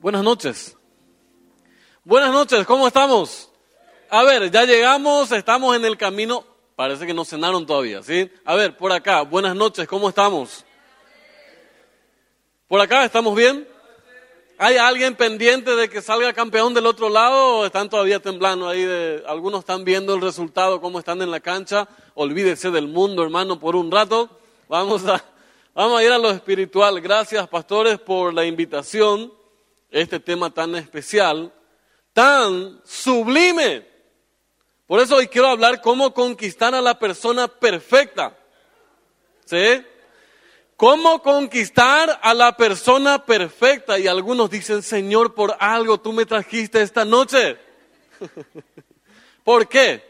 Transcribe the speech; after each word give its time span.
Buenas 0.00 0.22
noches. 0.22 0.76
Buenas 2.04 2.30
noches, 2.30 2.64
¿cómo 2.66 2.86
estamos? 2.86 3.50
A 4.08 4.22
ver, 4.22 4.48
ya 4.48 4.64
llegamos, 4.64 5.32
estamos 5.32 5.74
en 5.74 5.84
el 5.84 5.96
camino. 5.96 6.44
Parece 6.76 7.04
que 7.04 7.12
no 7.12 7.24
cenaron 7.24 7.66
todavía, 7.66 8.00
¿sí? 8.04 8.30
A 8.44 8.54
ver, 8.54 8.76
por 8.76 8.92
acá, 8.92 9.22
buenas 9.22 9.56
noches, 9.56 9.88
¿cómo 9.88 10.08
estamos? 10.08 10.64
¿Por 12.68 12.80
acá 12.80 13.04
estamos 13.04 13.34
bien? 13.34 13.66
¿Hay 14.56 14.76
alguien 14.76 15.16
pendiente 15.16 15.74
de 15.74 15.88
que 15.88 16.00
salga 16.00 16.32
campeón 16.32 16.74
del 16.74 16.86
otro 16.86 17.08
lado 17.08 17.56
o 17.56 17.66
están 17.66 17.90
todavía 17.90 18.20
temblando 18.20 18.68
ahí? 18.68 18.84
De, 18.84 19.24
algunos 19.26 19.60
están 19.60 19.82
viendo 19.82 20.14
el 20.14 20.20
resultado, 20.20 20.80
cómo 20.80 21.00
están 21.00 21.22
en 21.22 21.32
la 21.32 21.40
cancha. 21.40 21.88
Olvídese 22.14 22.70
del 22.70 22.86
mundo, 22.86 23.24
hermano, 23.24 23.58
por 23.58 23.74
un 23.74 23.90
rato. 23.90 24.30
Vamos 24.68 25.04
a, 25.06 25.24
vamos 25.74 25.98
a 25.98 26.04
ir 26.04 26.12
a 26.12 26.18
lo 26.18 26.30
espiritual. 26.30 27.00
Gracias, 27.00 27.48
pastores, 27.48 27.98
por 27.98 28.32
la 28.32 28.44
invitación. 28.44 29.36
Este 29.90 30.20
tema 30.20 30.50
tan 30.50 30.74
especial, 30.74 31.52
tan 32.12 32.80
sublime. 32.84 33.86
Por 34.86 35.00
eso 35.00 35.16
hoy 35.16 35.28
quiero 35.28 35.48
hablar 35.48 35.80
cómo 35.80 36.12
conquistar 36.12 36.74
a 36.74 36.80
la 36.80 36.98
persona 36.98 37.48
perfecta. 37.48 38.36
¿Sí? 39.44 39.84
¿Cómo 40.76 41.22
conquistar 41.22 42.20
a 42.22 42.34
la 42.34 42.56
persona 42.56 43.24
perfecta? 43.24 43.98
Y 43.98 44.06
algunos 44.06 44.48
dicen, 44.48 44.82
Señor, 44.82 45.34
por 45.34 45.56
algo 45.58 45.98
tú 45.98 46.12
me 46.12 46.24
trajiste 46.24 46.80
esta 46.80 47.04
noche. 47.04 47.58
¿Por 49.44 49.68
qué? 49.68 50.04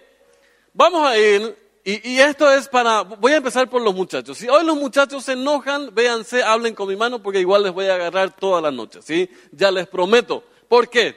Vamos 0.75 1.07
a 1.07 1.17
ir, 1.19 1.57
y, 1.91 2.21
esto 2.21 2.53
es 2.53 2.69
para, 2.69 3.01
voy 3.01 3.33
a 3.33 3.37
empezar 3.37 3.71
por 3.71 3.81
los 3.81 3.95
muchachos. 3.95 4.37
Si 4.37 4.47
hoy 4.47 4.63
los 4.63 4.77
muchachos 4.77 5.25
se 5.25 5.33
enojan, 5.33 5.95
véanse, 5.95 6.43
hablen 6.43 6.75
con 6.75 6.87
mi 6.87 6.97
mano 6.97 7.23
porque 7.23 7.41
igual 7.41 7.63
les 7.63 7.73
voy 7.73 7.87
a 7.87 7.95
agarrar 7.95 8.37
toda 8.37 8.61
la 8.61 8.71
noche, 8.71 9.01
¿sí? 9.01 9.31
Ya 9.53 9.71
les 9.71 9.87
prometo. 9.87 10.45
¿Por 10.69 10.91
qué? 10.91 11.17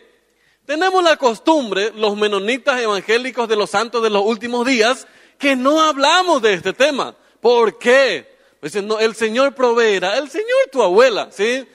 Tenemos 0.65 1.03
la 1.03 1.17
costumbre, 1.17 1.91
los 1.93 2.15
menonitas 2.15 2.79
evangélicos 2.79 3.49
de 3.49 3.57
los 3.57 3.69
santos 3.69 4.01
de 4.01 4.09
los 4.09 4.23
últimos 4.23 4.65
días, 4.65 5.07
que 5.37 5.57
no 5.57 5.81
hablamos 5.81 6.41
de 6.41 6.53
este 6.53 6.71
tema. 6.71 7.15
¿Por 7.41 7.77
qué? 7.77 8.37
Dicen, 8.61 8.87
no, 8.87 8.97
el 8.97 9.13
Señor 9.13 9.53
proveerá, 9.53 10.17
el 10.19 10.29
Señor 10.29 10.69
tu 10.71 10.81
abuela, 10.81 11.27
¿sí? 11.31 11.67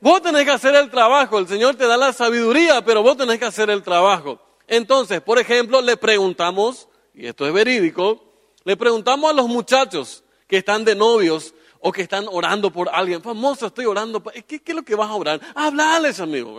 Vos 0.00 0.22
tenés 0.22 0.44
que 0.44 0.50
hacer 0.50 0.74
el 0.74 0.90
trabajo, 0.90 1.38
el 1.38 1.46
Señor 1.46 1.76
te 1.76 1.86
da 1.86 1.96
la 1.96 2.12
sabiduría, 2.12 2.84
pero 2.84 3.00
vos 3.04 3.16
tenés 3.16 3.38
que 3.38 3.44
hacer 3.44 3.70
el 3.70 3.84
trabajo. 3.84 4.40
Entonces, 4.66 5.20
por 5.20 5.38
ejemplo, 5.38 5.80
le 5.80 5.96
preguntamos, 5.96 6.88
y 7.14 7.26
esto 7.26 7.46
es 7.46 7.52
verídico, 7.52 8.22
le 8.64 8.76
preguntamos 8.76 9.30
a 9.30 9.34
los 9.34 9.46
muchachos 9.46 10.24
que 10.48 10.58
están 10.58 10.84
de 10.84 10.94
novios 10.94 11.54
o 11.80 11.92
que 11.92 12.02
están 12.02 12.26
orando 12.30 12.72
por 12.72 12.88
alguien, 12.88 13.22
famoso, 13.22 13.66
estoy 13.66 13.86
orando, 13.86 14.22
¿qué, 14.22 14.42
qué 14.42 14.72
es 14.72 14.74
lo 14.74 14.82
que 14.82 14.94
vas 14.94 15.10
a 15.10 15.14
orar? 15.14 15.40
Hablales, 15.54 16.18
amigo. 16.18 16.58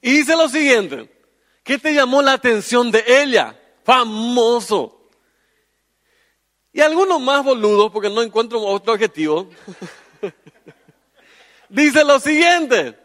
Y 0.00 0.12
dice 0.12 0.34
lo 0.34 0.48
siguiente, 0.48 1.10
¿qué 1.62 1.78
te 1.78 1.94
llamó 1.94 2.22
la 2.22 2.32
atención 2.32 2.90
de 2.90 3.04
ella? 3.06 3.58
Famoso. 3.84 5.08
Y 6.72 6.80
algunos 6.80 7.20
más 7.20 7.44
boludos, 7.44 7.90
porque 7.92 8.08
no 8.08 8.22
encuentro 8.22 8.60
otro 8.60 8.94
objetivo, 8.94 9.50
dice 11.68 12.04
lo 12.04 12.18
siguiente, 12.18 12.98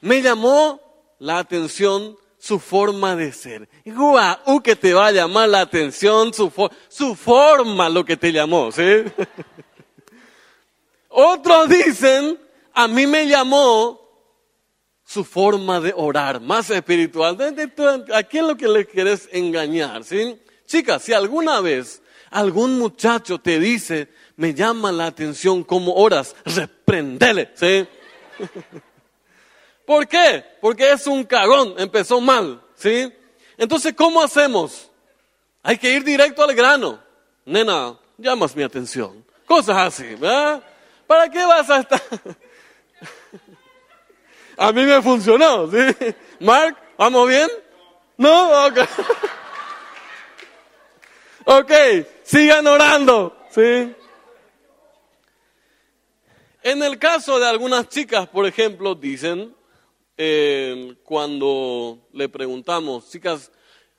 me 0.00 0.22
llamó 0.22 0.80
la 1.18 1.38
atención 1.38 2.16
su 2.38 2.58
forma 2.58 3.16
de 3.16 3.32
ser. 3.32 3.68
Guau, 3.84 4.62
que 4.62 4.76
te 4.76 4.94
va 4.94 5.08
a 5.08 5.12
llamar 5.12 5.48
la 5.48 5.60
atención 5.60 6.32
su, 6.32 6.50
su 6.88 7.14
forma, 7.14 7.88
lo 7.88 8.04
que 8.04 8.16
te 8.16 8.32
llamó, 8.32 8.70
¿sí? 8.72 8.82
Otros 11.08 11.68
dicen, 11.68 12.38
a 12.72 12.86
mí 12.86 13.06
me 13.06 13.26
llamó 13.26 14.00
su 15.04 15.24
forma 15.24 15.80
de 15.80 15.92
orar, 15.96 16.40
más 16.40 16.70
espiritual. 16.70 17.36
¿A 18.12 18.22
quién 18.22 18.44
es 18.44 18.48
lo 18.48 18.56
que 18.56 18.68
le 18.68 18.86
quieres 18.86 19.28
engañar? 19.32 20.04
¿sí? 20.04 20.38
Chicas, 20.66 21.02
si 21.02 21.14
alguna 21.14 21.60
vez 21.60 22.02
algún 22.30 22.78
muchacho 22.78 23.38
te 23.38 23.58
dice, 23.58 24.08
me 24.36 24.52
llama 24.52 24.92
la 24.92 25.06
atención 25.06 25.64
cómo 25.64 25.94
oras, 25.94 26.36
reprendele, 26.44 27.50
¿sí? 27.54 27.86
¿Por 29.88 30.06
qué? 30.06 30.44
Porque 30.60 30.92
es 30.92 31.06
un 31.06 31.24
cagón, 31.24 31.74
empezó 31.78 32.20
mal, 32.20 32.62
¿sí? 32.74 33.10
Entonces, 33.56 33.94
¿cómo 33.96 34.22
hacemos? 34.22 34.90
Hay 35.62 35.78
que 35.78 35.90
ir 35.90 36.04
directo 36.04 36.44
al 36.44 36.54
grano. 36.54 37.02
Nena, 37.46 37.98
llamas 38.18 38.54
mi 38.54 38.62
atención. 38.62 39.24
Cosas 39.46 39.78
así, 39.78 40.14
¿verdad? 40.16 40.62
¿Para 41.06 41.30
qué 41.30 41.42
vas 41.42 41.70
a 41.70 41.80
estar? 41.80 42.02
a 44.58 44.72
mí 44.72 44.82
me 44.82 45.00
funcionó, 45.00 45.70
¿sí? 45.70 46.14
Mark, 46.40 46.76
¿vamos 46.98 47.26
bien? 47.26 47.48
¿No? 48.18 48.66
Ok. 48.66 48.80
ok, 51.60 51.72
sigan 52.24 52.66
orando, 52.66 53.34
¿sí? 53.48 53.94
En 56.62 56.82
el 56.82 56.98
caso 56.98 57.38
de 57.38 57.48
algunas 57.48 57.88
chicas, 57.88 58.28
por 58.28 58.44
ejemplo, 58.44 58.94
dicen, 58.94 59.56
eh, 60.18 60.96
cuando 61.04 62.08
le 62.12 62.28
preguntamos, 62.28 63.08
chicas 63.08 63.52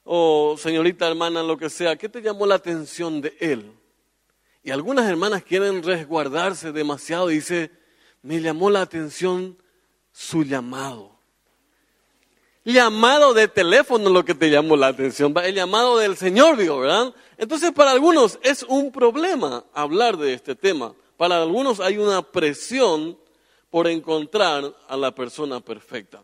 o 0.04 0.56
señorita 0.58 1.08
hermana, 1.08 1.42
lo 1.42 1.58
que 1.58 1.70
sea, 1.70 1.96
¿qué 1.96 2.10
te 2.10 2.22
llamó 2.22 2.46
la 2.46 2.56
atención 2.56 3.22
de 3.22 3.38
él? 3.40 3.72
Y 4.62 4.72
algunas 4.72 5.10
hermanas 5.10 5.44
quieren 5.44 5.82
resguardarse 5.82 6.74
demasiado 6.74 7.32
y 7.32 7.36
dice, 7.36 7.72
me 8.22 8.42
llamó 8.42 8.70
la 8.70 8.82
atención 8.82 9.58
su 10.12 10.44
llamado. 10.44 11.18
Llamado 12.66 13.34
de 13.34 13.48
teléfono 13.48 14.10
lo 14.10 14.26
que 14.26 14.36
te 14.36 14.50
llamó 14.50 14.76
la 14.76 14.88
atención, 14.88 15.34
el 15.42 15.56
llamado 15.56 15.98
del 15.98 16.18
Señor, 16.18 16.58
digo, 16.58 16.80
¿verdad? 16.80 17.16
Entonces 17.38 17.72
para 17.72 17.92
algunos 17.92 18.38
es 18.44 18.64
un 18.64 18.92
problema 18.92 19.64
hablar 19.74 20.18
de 20.18 20.34
este 20.34 20.54
tema. 20.56 20.94
Para 21.16 21.42
algunos 21.42 21.80
hay 21.80 21.98
una 21.98 22.22
presión 22.22 23.18
por 23.70 23.88
encontrar 23.88 24.74
a 24.88 24.98
la 24.98 25.14
persona 25.14 25.60
perfecta. 25.60 26.24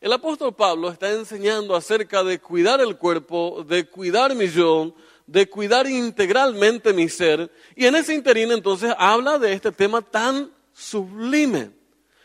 El 0.00 0.12
apóstol 0.12 0.54
Pablo 0.54 0.90
está 0.90 1.10
enseñando 1.10 1.76
acerca 1.76 2.24
de 2.24 2.40
cuidar 2.40 2.80
el 2.80 2.96
cuerpo, 2.96 3.64
de 3.66 3.86
cuidar 3.86 4.34
mi 4.34 4.48
yo, 4.48 4.94
de 5.26 5.48
cuidar 5.48 5.86
integralmente 5.86 6.92
mi 6.92 7.08
ser, 7.08 7.50
y 7.76 7.86
en 7.86 7.94
ese 7.94 8.14
interín 8.14 8.50
entonces 8.50 8.92
habla 8.98 9.38
de 9.38 9.52
este 9.52 9.70
tema 9.70 10.02
tan 10.02 10.50
sublime. 10.72 11.70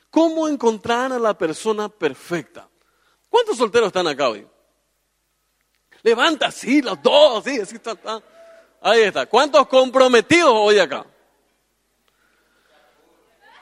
¿Cómo 0.09 0.47
encontrar 0.47 1.11
a 1.11 1.19
la 1.19 1.37
persona 1.37 1.89
perfecta? 1.89 2.69
¿Cuántos 3.29 3.57
solteros 3.57 3.87
están 3.87 4.07
acá 4.07 4.29
hoy? 4.29 4.47
Levanta 6.01 6.47
así, 6.47 6.81
los 6.81 7.01
dos, 7.01 7.43
sí, 7.43 7.59
así 7.59 7.75
está, 7.75 7.97
Ahí 8.81 9.01
está. 9.01 9.25
¿Cuántos 9.25 9.67
comprometidos 9.67 10.51
hoy 10.53 10.77
acá? 10.77 11.05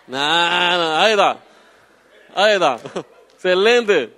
Nada, 0.08 1.03
ahí 1.03 1.12
está. 1.12 1.44
Ahí 2.36 2.53
está. 2.53 2.80
Excelente. 3.34 4.14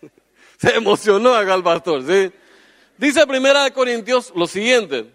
Se 0.58 0.74
emocionó 0.74 1.34
acá 1.34 1.54
el 1.54 1.62
pastor, 1.62 2.02
¿sí? 2.06 2.32
Dice 2.96 3.26
Primera 3.26 3.64
de 3.64 3.72
Corintios 3.72 4.32
lo 4.34 4.46
siguiente. 4.46 5.12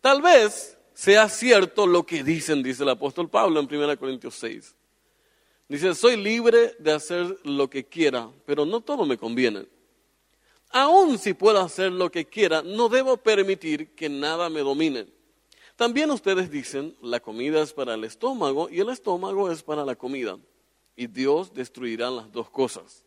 Tal 0.00 0.22
vez 0.22 0.78
sea 0.94 1.28
cierto 1.28 1.86
lo 1.86 2.06
que 2.06 2.22
dicen, 2.22 2.62
dice 2.62 2.82
el 2.82 2.88
apóstol 2.88 3.28
Pablo 3.28 3.60
en 3.60 3.66
Primera 3.66 3.96
Corintios 3.96 4.34
6. 4.36 4.74
Dice, 5.68 5.94
soy 5.94 6.16
libre 6.16 6.76
de 6.78 6.92
hacer 6.92 7.38
lo 7.42 7.68
que 7.68 7.84
quiera, 7.86 8.30
pero 8.46 8.64
no 8.64 8.80
todo 8.80 9.04
me 9.04 9.18
conviene. 9.18 9.66
Aun 10.70 11.18
si 11.18 11.34
puedo 11.34 11.60
hacer 11.60 11.92
lo 11.92 12.10
que 12.10 12.26
quiera, 12.26 12.62
no 12.62 12.88
debo 12.88 13.16
permitir 13.16 13.94
que 13.94 14.08
nada 14.08 14.50
me 14.50 14.60
domine. 14.60 15.06
También 15.76 16.10
ustedes 16.10 16.50
dicen, 16.50 16.96
la 17.02 17.20
comida 17.20 17.62
es 17.62 17.72
para 17.72 17.94
el 17.94 18.04
estómago 18.04 18.68
y 18.70 18.80
el 18.80 18.88
estómago 18.88 19.50
es 19.50 19.62
para 19.62 19.84
la 19.84 19.94
comida. 19.94 20.38
Y 20.96 21.06
Dios 21.06 21.52
destruirá 21.52 22.10
las 22.10 22.32
dos 22.32 22.48
cosas. 22.48 23.04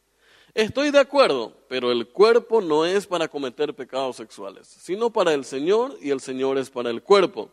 Estoy 0.54 0.92
de 0.92 1.00
acuerdo, 1.00 1.54
pero 1.68 1.92
el 1.92 2.08
cuerpo 2.08 2.62
no 2.62 2.86
es 2.86 3.06
para 3.06 3.28
cometer 3.28 3.74
pecados 3.76 4.16
sexuales, 4.16 4.68
sino 4.68 5.12
para 5.12 5.34
el 5.34 5.46
Señor 5.46 5.96
y 6.02 6.10
el 6.10 6.20
Señor 6.20 6.58
es 6.58 6.70
para 6.70 6.90
el 6.90 7.04
cuerpo. 7.04 7.50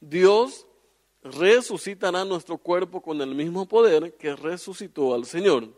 Dios 0.00 0.66
resucitará 1.22 2.24
nuestro 2.24 2.58
cuerpo 2.58 3.00
con 3.00 3.20
el 3.20 3.34
mismo 3.34 3.66
poder 3.66 4.16
que 4.16 4.34
resucitó 4.34 5.14
al 5.14 5.24
Señor. 5.24 5.68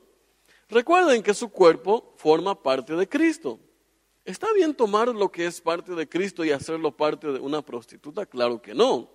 Recuerden 0.68 1.22
que 1.22 1.34
su 1.34 1.50
cuerpo 1.50 2.14
forma 2.16 2.60
parte 2.60 2.94
de 2.94 3.08
Cristo. 3.08 3.58
¿Está 4.24 4.52
bien 4.54 4.74
tomar 4.74 5.08
lo 5.08 5.30
que 5.30 5.44
es 5.44 5.60
parte 5.60 5.94
de 5.94 6.08
Cristo 6.08 6.44
y 6.44 6.50
hacerlo 6.50 6.96
parte 6.96 7.30
de 7.30 7.40
una 7.40 7.60
prostituta? 7.60 8.24
Claro 8.24 8.60
que 8.62 8.74
no. 8.74 9.10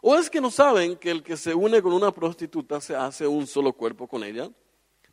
¿O 0.00 0.16
es 0.16 0.28
que 0.28 0.40
no 0.40 0.50
saben 0.50 0.96
que 0.96 1.10
el 1.10 1.22
que 1.22 1.36
se 1.36 1.54
une 1.54 1.80
con 1.80 1.92
una 1.92 2.12
prostituta 2.12 2.80
se 2.80 2.94
hace 2.94 3.26
un 3.26 3.46
solo 3.46 3.72
cuerpo 3.72 4.08
con 4.08 4.24
ella? 4.24 4.50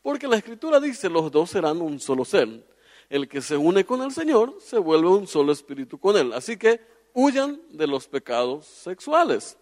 Porque 0.02 0.28
la 0.28 0.38
escritura 0.38 0.80
dice, 0.80 1.10
los 1.10 1.32
dos 1.32 1.52
serán 1.52 1.82
un 1.82 2.00
solo 2.00 2.26
ser. 2.26 2.68
El 3.10 3.28
que 3.28 3.42
se 3.42 3.56
une 3.56 3.86
con 3.86 4.02
el 4.02 4.12
Señor 4.12 4.58
se 4.60 4.78
vuelve 4.80 5.10
un 5.10 5.28
solo 5.28 5.52
espíritu 5.52 6.00
con 6.00 6.18
él. 6.18 6.34
Así 6.34 6.58
que 6.58 6.82
huyan 7.14 7.62
de 7.70 7.88
los 7.88 8.08
pecados 8.08 8.66
sexuales. 8.66 9.58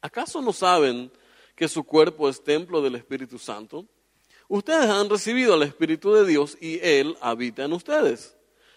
¿Acaso 0.00 0.40
no 0.40 0.52
saben 0.52 1.10
que 1.54 1.68
su 1.68 1.84
cuerpo 1.84 2.28
es 2.28 2.42
templo 2.42 2.80
del 2.80 2.94
Espíritu 2.94 3.38
Santo? 3.38 3.86
Ustedes 4.48 4.88
han 4.88 5.10
recibido 5.10 5.54
al 5.54 5.62
Espíritu 5.62 6.14
de 6.14 6.26
Dios 6.26 6.56
y 6.58 6.80
Él 6.82 7.16
habita 7.20 7.64
en 7.64 7.74
ustedes. 7.74 8.34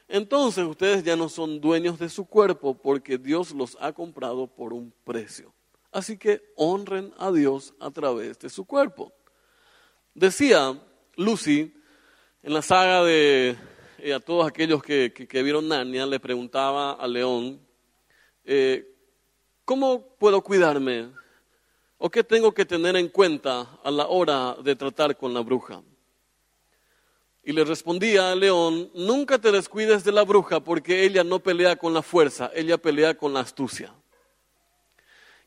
Entonces 0.10 0.66
ustedes 0.66 1.04
ya 1.04 1.16
no 1.16 1.30
son 1.30 1.62
dueños 1.62 1.98
de 1.98 2.10
su 2.10 2.26
cuerpo 2.26 2.74
porque 2.74 3.18
Dios 3.18 3.52
los 3.52 3.78
ha 3.80 3.94
comprado 3.94 4.48
por 4.48 4.74
un 4.74 4.94
precio. 5.06 5.54
Así 5.90 6.18
que 6.18 6.42
honren 6.58 7.14
a 7.18 7.32
Dios 7.32 7.74
a 7.80 7.90
través 7.92 8.38
de 8.40 8.50
su 8.50 8.66
cuerpo. 8.66 9.14
Decía 10.14 10.78
Lucy 11.16 11.74
en 12.44 12.54
la 12.54 12.62
saga 12.62 13.04
de 13.06 13.56
eh, 14.00 14.14
a 14.14 14.20
todos 14.20 14.46
aquellos 14.46 14.84
que, 14.84 15.14
vieron 15.32 15.70
Narnia, 15.70 16.06
le 16.06 16.20
preguntaba 16.20 16.94
a 16.94 17.08
León, 17.08 17.62
eh, 18.44 18.94
¿cómo 19.64 20.16
puedo 20.18 20.42
cuidarme? 20.42 21.12
¿O 22.04 22.10
qué 22.10 22.24
tengo 22.24 22.52
que 22.52 22.66
tener 22.66 22.96
en 22.96 23.10
cuenta 23.10 23.78
a 23.84 23.92
la 23.92 24.08
hora 24.08 24.56
de 24.64 24.76
tratar 24.76 25.16
con 25.16 25.36
la 25.36 25.42
bruja? 25.42 25.84
Y 27.44 27.52
le 27.52 27.64
respondía 27.64 28.32
a 28.32 28.36
León, 28.36 28.90
nunca 28.96 29.38
te 29.38 29.52
descuides 29.52 30.04
de 30.04 30.12
la 30.12 30.24
bruja 30.24 30.62
porque 30.62 31.04
ella 31.04 31.24
no 31.24 31.38
pelea 31.38 31.76
con 31.76 31.94
la 31.94 32.02
fuerza, 32.02 32.50
ella 32.56 32.80
pelea 32.80 33.14
con 33.14 33.36
la 33.36 33.42
astucia. 33.42 33.94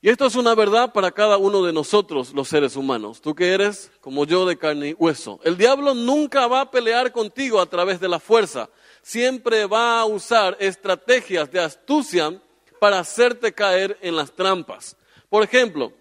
Y 0.00 0.08
esto 0.08 0.26
es 0.26 0.36
una 0.36 0.54
verdad 0.54 0.92
para 0.92 1.10
cada 1.10 1.38
uno 1.38 1.60
de 1.64 1.72
nosotros, 1.72 2.32
los 2.32 2.46
seres 2.46 2.76
humanos. 2.76 3.20
Tú 3.20 3.34
que 3.34 3.52
eres 3.52 3.90
como 4.00 4.24
yo 4.24 4.46
de 4.46 4.56
carne 4.56 4.90
y 4.90 4.92
hueso. 4.92 5.40
El 5.42 5.56
diablo 5.56 5.92
nunca 5.92 6.46
va 6.46 6.60
a 6.60 6.70
pelear 6.70 7.10
contigo 7.10 7.60
a 7.60 7.66
través 7.66 7.98
de 7.98 8.06
la 8.06 8.20
fuerza. 8.20 8.70
Siempre 9.02 9.66
va 9.66 9.98
a 9.98 10.04
usar 10.04 10.56
estrategias 10.60 11.50
de 11.50 11.58
astucia 11.58 12.40
para 12.78 13.00
hacerte 13.00 13.52
caer 13.52 13.98
en 14.00 14.14
las 14.14 14.30
trampas. 14.30 14.96
Por 15.28 15.42
ejemplo, 15.42 15.92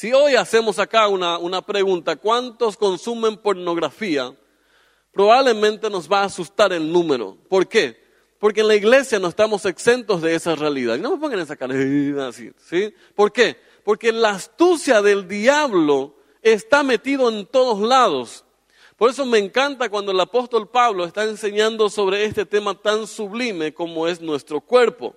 si 0.00 0.14
hoy 0.14 0.34
hacemos 0.34 0.78
acá 0.78 1.08
una, 1.08 1.36
una 1.36 1.60
pregunta, 1.60 2.16
¿cuántos 2.16 2.74
consumen 2.74 3.36
pornografía? 3.36 4.34
Probablemente 5.12 5.90
nos 5.90 6.10
va 6.10 6.22
a 6.22 6.24
asustar 6.24 6.72
el 6.72 6.90
número. 6.90 7.36
¿Por 7.50 7.68
qué? 7.68 8.02
Porque 8.38 8.62
en 8.62 8.68
la 8.68 8.76
iglesia 8.76 9.18
no 9.18 9.28
estamos 9.28 9.66
exentos 9.66 10.22
de 10.22 10.34
esa 10.34 10.54
realidad. 10.54 10.96
no 10.96 11.10
me 11.10 11.18
pongan 11.18 11.40
esa 11.40 11.54
cara 11.54 11.74
así, 12.26 12.50
¿sí? 12.64 12.94
¿Por 13.14 13.30
qué? 13.30 13.58
Porque 13.84 14.10
la 14.10 14.30
astucia 14.30 15.02
del 15.02 15.28
diablo 15.28 16.16
está 16.40 16.82
metido 16.82 17.28
en 17.28 17.44
todos 17.44 17.86
lados. 17.86 18.46
Por 18.96 19.10
eso 19.10 19.26
me 19.26 19.36
encanta 19.36 19.90
cuando 19.90 20.12
el 20.12 20.20
apóstol 20.20 20.66
Pablo 20.66 21.04
está 21.04 21.24
enseñando 21.24 21.90
sobre 21.90 22.24
este 22.24 22.46
tema 22.46 22.74
tan 22.74 23.06
sublime 23.06 23.74
como 23.74 24.08
es 24.08 24.18
nuestro 24.18 24.62
cuerpo. 24.62 25.14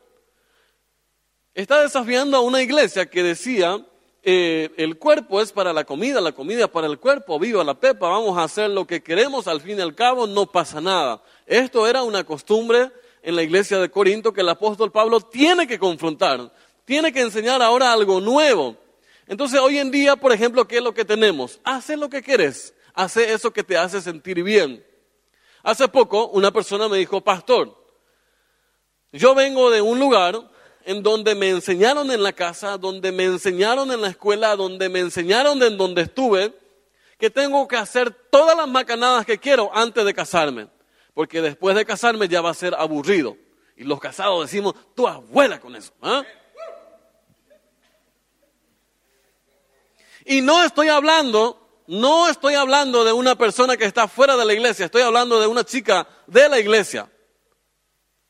Está 1.53 1.81
desafiando 1.81 2.35
a 2.35 2.41
una 2.41 2.61
iglesia 2.61 3.05
que 3.05 3.23
decía, 3.23 3.81
eh, 4.25 4.71
el 4.77 4.97
cuerpo 4.97 5.41
es 5.41 5.51
para 5.51 5.73
la 5.73 5.83
comida, 5.83 6.21
la 6.21 6.31
comida 6.31 6.69
para 6.69 6.87
el 6.87 6.97
cuerpo, 6.97 7.37
viva 7.37 7.63
la 7.63 7.73
pepa, 7.73 8.07
vamos 8.07 8.37
a 8.37 8.43
hacer 8.43 8.69
lo 8.69 8.87
que 8.87 9.03
queremos, 9.03 9.47
al 9.47 9.59
fin 9.59 9.77
y 9.77 9.81
al 9.81 9.95
cabo 9.95 10.27
no 10.27 10.45
pasa 10.45 10.79
nada. 10.79 11.21
Esto 11.45 11.85
era 11.85 12.03
una 12.03 12.23
costumbre 12.23 12.89
en 13.21 13.35
la 13.35 13.43
iglesia 13.43 13.79
de 13.79 13.91
Corinto 13.91 14.31
que 14.31 14.39
el 14.39 14.47
apóstol 14.47 14.93
Pablo 14.93 15.19
tiene 15.19 15.67
que 15.67 15.77
confrontar, 15.77 16.53
tiene 16.85 17.11
que 17.11 17.19
enseñar 17.19 17.61
ahora 17.61 17.91
algo 17.91 18.21
nuevo. 18.21 18.77
Entonces 19.27 19.59
hoy 19.59 19.77
en 19.77 19.91
día, 19.91 20.15
por 20.15 20.31
ejemplo, 20.31 20.67
¿qué 20.67 20.77
es 20.77 20.83
lo 20.83 20.93
que 20.93 21.03
tenemos? 21.03 21.59
Hace 21.65 21.97
lo 21.97 22.09
que 22.09 22.23
quieres, 22.23 22.73
hace 22.93 23.33
eso 23.33 23.51
que 23.51 23.63
te 23.63 23.77
hace 23.77 24.01
sentir 24.01 24.41
bien. 24.41 24.85
Hace 25.63 25.89
poco 25.89 26.29
una 26.29 26.51
persona 26.51 26.87
me 26.87 26.97
dijo, 26.97 27.19
pastor, 27.21 27.77
yo 29.11 29.35
vengo 29.35 29.69
de 29.69 29.81
un 29.81 29.99
lugar 29.99 30.49
en 30.85 31.03
donde 31.03 31.35
me 31.35 31.49
enseñaron 31.49 32.11
en 32.11 32.23
la 32.23 32.33
casa, 32.33 32.77
donde 32.77 33.11
me 33.11 33.25
enseñaron 33.25 33.91
en 33.91 34.01
la 34.01 34.09
escuela, 34.09 34.55
donde 34.55 34.89
me 34.89 34.99
enseñaron 34.99 35.61
en 35.63 35.77
donde 35.77 36.03
estuve, 36.03 36.53
que 37.17 37.29
tengo 37.29 37.67
que 37.67 37.77
hacer 37.77 38.11
todas 38.11 38.55
las 38.57 38.67
macanadas 38.67 39.25
que 39.25 39.37
quiero 39.37 39.71
antes 39.73 40.03
de 40.05 40.13
casarme 40.13 40.67
porque 41.13 41.41
después 41.41 41.75
de 41.75 41.85
casarme 41.85 42.27
ya 42.27 42.41
va 42.41 42.49
a 42.49 42.55
ser 42.55 42.73
aburrido. 42.75 43.37
Y 43.75 43.83
los 43.83 43.99
casados 43.99 44.41
decimos, 44.45 44.75
tu 44.95 45.07
abuela 45.07 45.59
con 45.59 45.75
eso. 45.75 45.93
¿ah? 46.01 46.23
Y 50.25 50.41
no 50.41 50.63
estoy 50.63 50.87
hablando, 50.87 51.83
no 51.87 52.29
estoy 52.29 52.55
hablando 52.55 53.03
de 53.03 53.13
una 53.13 53.35
persona 53.35 53.77
que 53.77 53.85
está 53.85 54.07
fuera 54.07 54.35
de 54.37 54.45
la 54.45 54.53
iglesia, 54.53 54.85
estoy 54.85 55.01
hablando 55.01 55.39
de 55.39 55.47
una 55.47 55.63
chica 55.63 56.07
de 56.27 56.49
la 56.49 56.59
iglesia. 56.59 57.09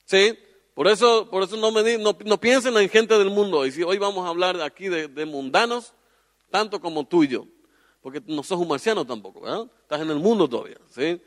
¿Sí? 0.06 0.38
Por 0.74 0.88
eso, 0.88 1.30
por 1.30 1.44
eso 1.44 1.56
no, 1.58 1.72
me, 1.72 1.98
no, 1.98 2.40
piensen 2.40 2.76
en 2.78 2.90
gente 2.90 3.18
del 3.18 3.30
mundo. 3.30 3.66
Y 3.66 3.72
si 3.72 3.84
hoy 3.84 3.98
vamos 3.98 4.26
a 4.26 4.30
hablar 4.30 4.60
aquí 4.62 4.90
de, 4.90 5.26
mundanos, 5.26 5.94
tanto 6.50 6.82
como 6.82 7.06
tú 7.06 7.24
y 7.24 7.28
yo. 7.28 7.46
Porque 8.02 8.22
no 8.26 8.44
sos 8.44 8.60
un 8.60 8.68
marciano 8.68 9.06
tampoco, 9.06 9.42
¿verdad? 9.42 9.68
Estás 9.82 10.02
en 10.02 10.10
el 10.10 10.18
mundo 10.18 10.50
todavía. 10.50 10.78
¿sí? 10.90 11.22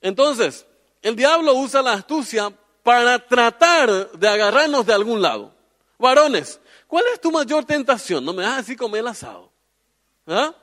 Entonces, 0.00 0.66
el 1.00 1.16
diablo 1.16 1.54
usa 1.54 1.80
la 1.80 1.94
astucia 1.94 2.52
para 2.82 3.18
tratar 3.18 4.12
de 4.12 4.28
agarrarnos 4.28 4.84
de 4.84 4.92
algún 4.92 5.22
lado. 5.22 5.54
Varones, 5.98 6.60
¿cuál 6.86 7.04
es 7.12 7.20
tu 7.20 7.30
mayor 7.30 7.64
tentación? 7.64 8.24
No 8.24 8.32
me 8.32 8.42
das 8.42 8.58
así 8.58 8.76
comer 8.76 9.00
el 9.00 9.08
asado. 9.08 9.50
¿Ah? 10.26 10.54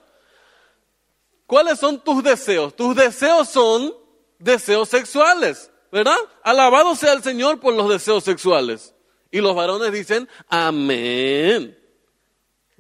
¿Cuáles 1.48 1.80
son 1.80 2.00
tus 2.00 2.24
deseos? 2.24 2.76
Tus 2.76 2.96
deseos 2.96 3.50
son 3.50 3.96
deseos 4.40 4.90
sexuales, 4.90 5.72
¿verdad? 5.92 6.18
Alabado 6.44 6.96
sea 6.96 7.14
el 7.14 7.24
Señor 7.24 7.60
por 7.60 7.74
los 7.74 7.90
deseos 7.90 8.24
sexuales. 8.24 8.94
Y 9.32 9.42
los 9.42 9.56
varones 9.56 9.92
dicen, 9.92 10.30
amén. 10.48 11.78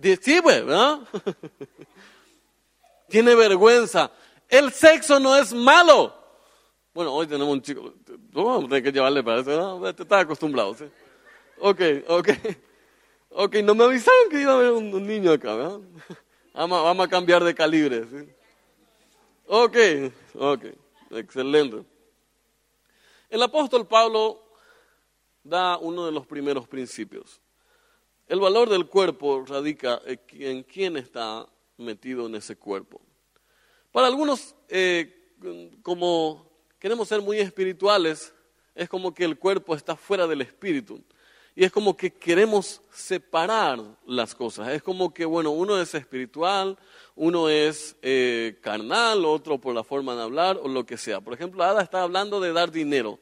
Sí, 0.01 0.41
pues, 0.41 0.65
¿verdad? 0.65 0.99
Tiene 3.09 3.35
vergüenza. 3.35 4.11
El 4.49 4.71
sexo 4.71 5.19
no 5.19 5.35
es 5.35 5.53
malo. 5.53 6.13
Bueno, 6.93 7.13
hoy 7.13 7.27
tenemos 7.27 7.51
un 7.51 7.61
chico, 7.61 7.93
vamos 8.31 8.63
a 8.65 8.67
tener 8.67 8.83
que 8.83 8.91
llevarle 8.91 9.21
para 9.21 9.41
eso, 9.41 9.79
¿no? 9.79 9.87
Estás 9.89 10.23
acostumbrado, 10.23 10.73
¿sí? 10.75 10.85
Ok, 11.59 11.81
ok. 12.07 12.29
Ok, 13.37 13.55
no 13.55 13.75
me 13.75 13.83
avisaron 13.83 14.29
que 14.29 14.39
iba 14.39 14.53
a 14.53 14.55
haber 14.55 14.71
un, 14.71 15.05
niño 15.05 15.33
acá, 15.33 15.55
¿verdad? 15.55 15.79
Vamos, 16.53 17.05
a 17.05 17.09
cambiar 17.09 17.43
de 17.43 17.53
calibre, 17.53 18.05
¿sí? 18.05 18.29
Ok, 19.45 19.75
ok, 20.35 20.65
excelente. 21.11 21.83
El 23.35 23.43
apóstol 23.43 23.85
Pablo 23.85 24.41
da 25.43 25.77
uno 25.77 26.05
de 26.05 26.13
los 26.13 26.25
primeros 26.25 26.69
principios. 26.69 27.41
El 28.29 28.39
valor 28.39 28.69
del 28.69 28.87
cuerpo 28.87 29.43
radica 29.45 30.01
en 30.05 30.63
quién 30.63 30.95
está 30.95 31.45
metido 31.75 32.27
en 32.27 32.35
ese 32.35 32.55
cuerpo. 32.55 33.01
Para 33.91 34.07
algunos, 34.07 34.55
eh, 34.69 35.33
como 35.81 36.49
queremos 36.79 37.09
ser 37.09 37.21
muy 37.21 37.39
espirituales, 37.39 38.33
es 38.73 38.87
como 38.87 39.13
que 39.13 39.25
el 39.25 39.37
cuerpo 39.37 39.75
está 39.75 39.97
fuera 39.97 40.27
del 40.27 40.39
espíritu. 40.39 41.03
Y 41.57 41.65
es 41.65 41.73
como 41.73 41.95
que 41.95 42.13
queremos 42.13 42.81
separar 42.89 43.81
las 44.05 44.33
cosas. 44.33 44.69
Es 44.69 44.81
como 44.81 45.13
que, 45.13 45.25
bueno, 45.25 45.51
uno 45.51 45.77
es 45.77 45.93
espiritual, 45.93 46.77
uno 47.15 47.49
es 47.49 47.97
eh, 48.01 48.59
carnal, 48.61 49.25
otro 49.25 49.57
por 49.57 49.75
la 49.75 49.83
forma 49.83 50.15
de 50.15 50.23
hablar 50.23 50.57
o 50.61 50.69
lo 50.69 50.85
que 50.85 50.95
sea. 50.95 51.19
Por 51.19 51.33
ejemplo, 51.33 51.63
Ada 51.63 51.81
está 51.81 52.01
hablando 52.01 52.39
de 52.39 52.53
dar 52.53 52.71
dinero. 52.71 53.19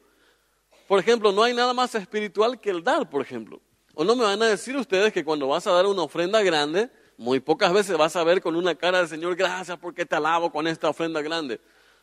Por 0.86 0.98
ejemplo, 0.98 1.32
no 1.32 1.42
hay 1.42 1.54
nada 1.54 1.72
más 1.72 1.94
espiritual 1.94 2.60
que 2.60 2.70
el 2.70 2.82
dar, 2.82 3.08
por 3.08 3.22
ejemplo. 3.22 3.60
O 3.94 4.04
no 4.04 4.16
me 4.16 4.24
van 4.24 4.42
a 4.42 4.46
decir 4.46 4.76
ustedes 4.76 5.12
que 5.12 5.24
cuando 5.24 5.48
vas 5.48 5.66
a 5.66 5.72
dar 5.72 5.86
una 5.86 6.02
ofrenda 6.02 6.42
grande, 6.42 6.90
muy 7.16 7.40
pocas 7.40 7.72
veces 7.72 7.96
vas 7.96 8.16
a 8.16 8.24
ver 8.24 8.42
con 8.42 8.56
una 8.56 8.74
cara 8.74 8.98
del 8.98 9.08
Señor, 9.08 9.36
gracias 9.36 9.78
porque 9.78 10.04
te 10.04 10.16
alabo 10.16 10.50
con 10.50 10.66
esta 10.66 10.88
ofrenda 10.88 11.22
grande. 11.22 11.60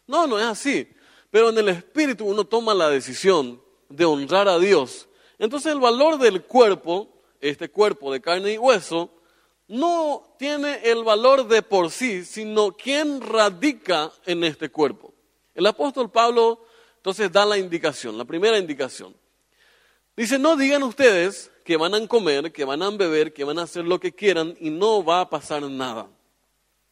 No, 0.08 0.26
no 0.26 0.40
es 0.40 0.46
así. 0.46 0.88
Pero 1.30 1.50
en 1.50 1.58
el 1.58 1.70
espíritu 1.70 2.26
uno 2.26 2.46
toma 2.46 2.74
la 2.74 2.90
decisión 2.90 3.62
de 3.90 4.06
honrar 4.06 4.48
a 4.48 4.58
Dios. 4.58 5.08
Entonces 5.38 5.72
el 5.72 5.80
valor 5.80 6.18
del 6.18 6.44
cuerpo, 6.44 7.10
este 7.40 7.70
cuerpo 7.70 8.12
de 8.12 8.22
carne 8.22 8.54
y 8.54 8.58
hueso, 8.58 9.10
no 9.68 10.36
tiene 10.38 10.82
el 10.84 11.04
valor 11.04 11.48
de 11.48 11.62
por 11.62 11.92
sí, 11.92 12.26
sino 12.26 12.76
quien 12.76 13.22
radica 13.22 14.12
en 14.26 14.44
este 14.44 14.70
cuerpo. 14.70 15.14
El 15.56 15.66
apóstol 15.66 16.10
Pablo 16.12 16.66
entonces 17.02 17.32
da 17.32 17.46
la 17.48 17.58
indicación, 17.58 18.16
la 18.16 18.26
primera 18.26 18.60
indicación. 18.60 19.16
Dice, 20.16 20.38
no 20.38 20.56
digan 20.56 20.84
ustedes 20.84 21.50
que 21.66 21.76
van 21.76 21.96
a 21.96 22.08
comer, 22.08 22.52
que 22.52 22.64
van 22.64 22.84
a 22.84 22.92
beber, 22.92 23.34
que 23.34 23.44
van 23.44 23.58
a 23.58 23.64
hacer 23.64 23.86
lo 23.86 24.00
que 24.00 24.14
quieran 24.14 24.56
y 24.60 24.70
no 24.70 25.04
va 25.04 25.22
a 25.22 25.30
pasar 25.32 25.64
nada. 25.64 26.08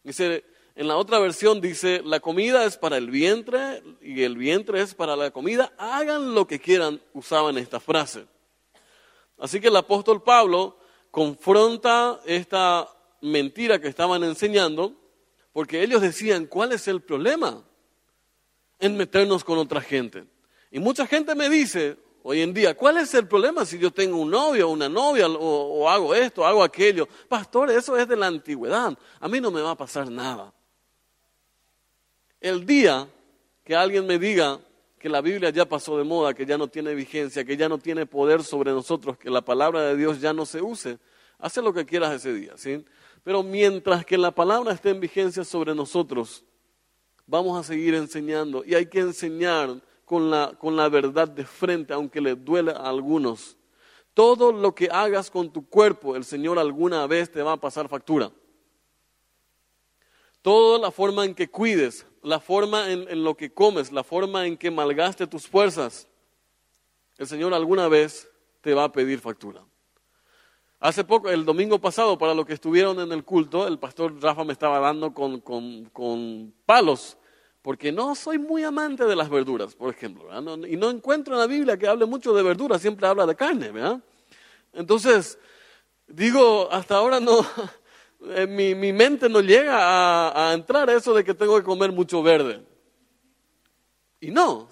Dice, 0.02 0.44
en 0.74 0.88
la 0.88 0.96
otra 0.96 1.20
versión 1.20 1.60
dice, 1.60 2.02
la 2.04 2.18
comida 2.18 2.64
es 2.64 2.76
para 2.76 2.96
el 2.96 3.08
vientre 3.08 3.84
y 4.02 4.24
el 4.24 4.36
vientre 4.36 4.82
es 4.82 4.96
para 4.96 5.14
la 5.14 5.30
comida. 5.30 5.72
Hagan 5.78 6.34
lo 6.34 6.44
que 6.44 6.58
quieran, 6.58 7.00
usaban 7.12 7.56
esta 7.56 7.78
frase. 7.78 8.26
Así 9.38 9.60
que 9.60 9.68
el 9.68 9.76
apóstol 9.76 10.24
Pablo 10.24 10.76
confronta 11.12 12.20
esta 12.26 12.88
mentira 13.20 13.80
que 13.80 13.86
estaban 13.86 14.24
enseñando, 14.24 14.92
porque 15.52 15.84
ellos 15.84 16.02
decían, 16.02 16.46
¿cuál 16.46 16.72
es 16.72 16.88
el 16.88 17.00
problema 17.00 17.62
en 18.80 18.96
meternos 18.96 19.44
con 19.44 19.58
otra 19.58 19.80
gente? 19.80 20.24
Y 20.70 20.78
mucha 20.78 21.06
gente 21.06 21.34
me 21.34 21.48
dice, 21.48 21.96
hoy 22.22 22.42
en 22.42 22.52
día. 22.52 22.76
¿Cuál 22.76 22.98
es 22.98 23.14
el 23.14 23.26
problema 23.26 23.64
si 23.64 23.78
yo 23.78 23.90
tengo 23.90 24.16
un 24.18 24.30
novio 24.30 24.68
o 24.68 24.72
una 24.72 24.88
novia 24.88 25.28
o, 25.28 25.88
hago 25.88 26.14
esto, 26.14 26.44
hago 26.44 26.62
aquello? 26.62 27.08
Pastor, 27.28 27.70
eso 27.70 27.96
es 27.96 28.08
de 28.08 28.16
la 28.16 28.26
antigüedad. 28.26 28.96
A 29.18 29.28
mí 29.28 29.40
no 29.40 29.50
me 29.50 29.60
va 29.60 29.72
a 29.72 29.76
pasar 29.76 30.10
nada. 30.10 30.52
El 32.40 32.64
día 32.64 33.08
que 33.64 33.76
alguien 33.76 34.06
me 34.06 34.18
diga 34.18 34.60
que 34.98 35.08
la 35.08 35.20
Biblia 35.20 35.50
ya 35.50 35.66
pasó 35.66 35.96
de 35.96 36.04
moda, 36.04 36.34
que 36.34 36.44
ya 36.44 36.58
no 36.58 36.68
tiene 36.68 36.94
vigencia, 36.94 37.44
que 37.44 37.56
ya 37.56 37.68
no 37.68 37.78
tiene 37.78 38.06
poder 38.06 38.42
sobre 38.42 38.72
nosotros, 38.72 39.16
que 39.16 39.30
la 39.30 39.42
palabra 39.42 39.82
de 39.82 39.96
Dios 39.96 40.20
ya 40.20 40.32
no 40.32 40.44
se 40.44 40.60
use, 40.60 40.98
hace 41.38 41.62
lo 41.62 41.72
que 41.72 41.86
quieras 41.86 42.12
ese 42.12 42.34
día, 42.34 42.52
¿sí? 42.56 42.84
Pero 43.22 43.42
mientras 43.42 44.04
que 44.04 44.18
la 44.18 44.30
palabra 44.30 44.72
esté 44.72 44.90
en 44.90 45.00
vigencia 45.00 45.44
sobre 45.44 45.74
nosotros, 45.74 46.44
vamos 47.30 47.56
a 47.58 47.62
seguir 47.62 47.94
enseñando 47.94 48.64
y 48.66 48.74
hay 48.74 48.86
que 48.86 48.98
enseñar 48.98 49.80
con 50.04 50.28
la, 50.30 50.52
con 50.58 50.76
la 50.76 50.88
verdad 50.88 51.28
de 51.28 51.44
frente, 51.44 51.94
aunque 51.94 52.20
le 52.20 52.34
duele 52.34 52.72
a 52.72 52.88
algunos. 52.88 53.56
Todo 54.12 54.50
lo 54.50 54.74
que 54.74 54.88
hagas 54.90 55.30
con 55.30 55.52
tu 55.52 55.68
cuerpo, 55.68 56.16
el 56.16 56.24
Señor 56.24 56.58
alguna 56.58 57.06
vez 57.06 57.30
te 57.30 57.40
va 57.40 57.52
a 57.52 57.56
pasar 57.56 57.88
factura. 57.88 58.32
Toda 60.42 60.80
la 60.80 60.90
forma 60.90 61.24
en 61.24 61.36
que 61.36 61.48
cuides, 61.48 62.04
la 62.22 62.40
forma 62.40 62.90
en, 62.90 63.22
lo 63.22 63.36
que 63.36 63.52
comes, 63.52 63.92
la 63.92 64.02
forma 64.02 64.46
en 64.46 64.56
que 64.56 64.70
malgaste 64.70 65.28
tus 65.28 65.46
fuerzas, 65.46 66.08
el 67.16 67.28
Señor 67.28 67.54
alguna 67.54 67.86
vez 67.86 68.28
te 68.60 68.74
va 68.74 68.84
a 68.84 68.92
pedir 68.92 69.20
factura. 69.20 69.64
Hace 70.80 71.04
poco, 71.04 71.28
el 71.28 71.44
domingo 71.44 71.78
pasado, 71.78 72.18
para 72.18 72.34
los 72.34 72.46
que 72.46 72.54
estuvieron 72.54 72.98
en 72.98 73.12
el 73.12 73.22
culto, 73.22 73.68
el 73.68 73.78
pastor 73.78 74.20
Rafa 74.20 74.42
me 74.42 74.54
estaba 74.54 74.80
dando 74.80 75.14
con, 75.14 75.38
con 75.40 76.54
palos, 76.66 77.18
porque 77.62 77.92
no 77.92 78.14
soy 78.14 78.38
muy 78.38 78.64
amante 78.64 79.04
de 79.04 79.14
las 79.14 79.28
verduras, 79.28 79.74
por 79.74 79.94
ejemplo, 79.94 80.28
y 80.66 80.76
no 80.76 80.90
encuentro 80.90 81.34
en 81.34 81.40
la 81.40 81.46
Biblia 81.46 81.76
que 81.76 81.86
hable 81.86 82.06
mucho 82.06 82.32
de 82.32 82.42
verduras, 82.42 82.80
siempre 82.80 83.06
habla 83.06 83.26
de 83.26 83.36
carne, 83.36 83.70
¿verdad? 83.70 84.00
Entonces, 84.72 85.38
digo, 86.06 86.68
hasta 86.72 86.96
ahora 86.96 87.20
no, 87.20 87.44
eh, 88.28 88.46
mi, 88.46 88.74
mi, 88.74 88.92
mente 88.92 89.28
no 89.28 89.40
llega 89.40 90.48
a, 90.48 90.54
entrar 90.54 90.88
a 90.88 90.94
eso 90.94 91.12
de 91.12 91.22
que 91.22 91.34
tengo 91.34 91.56
que 91.56 91.64
comer 91.64 91.92
mucho 91.92 92.22
verde. 92.22 92.64
Y 94.20 94.30
no. 94.30 94.68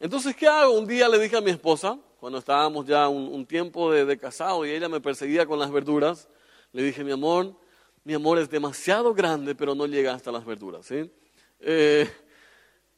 Entonces, 0.00 0.34
¿qué 0.36 0.46
hago? 0.46 0.72
Un 0.72 0.86
día 0.86 1.08
le 1.08 1.18
dije 1.18 1.36
a 1.36 1.40
mi 1.40 1.50
esposa, 1.50 1.98
cuando 2.18 2.38
estábamos 2.38 2.86
ya 2.86 3.08
un, 3.08 3.44
tiempo 3.46 3.90
de, 3.90 4.04
de, 4.04 4.18
casado 4.18 4.64
y 4.64 4.70
ella 4.70 4.88
me 4.88 5.00
perseguía 5.00 5.44
con 5.44 5.58
las 5.58 5.70
verduras, 5.70 6.28
le 6.72 6.82
dije, 6.82 7.04
mi 7.04 7.12
amor, 7.12 7.54
mi 8.04 8.14
amor 8.14 8.38
es 8.38 8.48
demasiado 8.48 9.14
grande, 9.14 9.54
pero 9.54 9.74
no 9.74 9.86
llega 9.86 10.14
hasta 10.14 10.32
las 10.32 10.44
verduras. 10.44 10.88
Eh, 11.60 12.10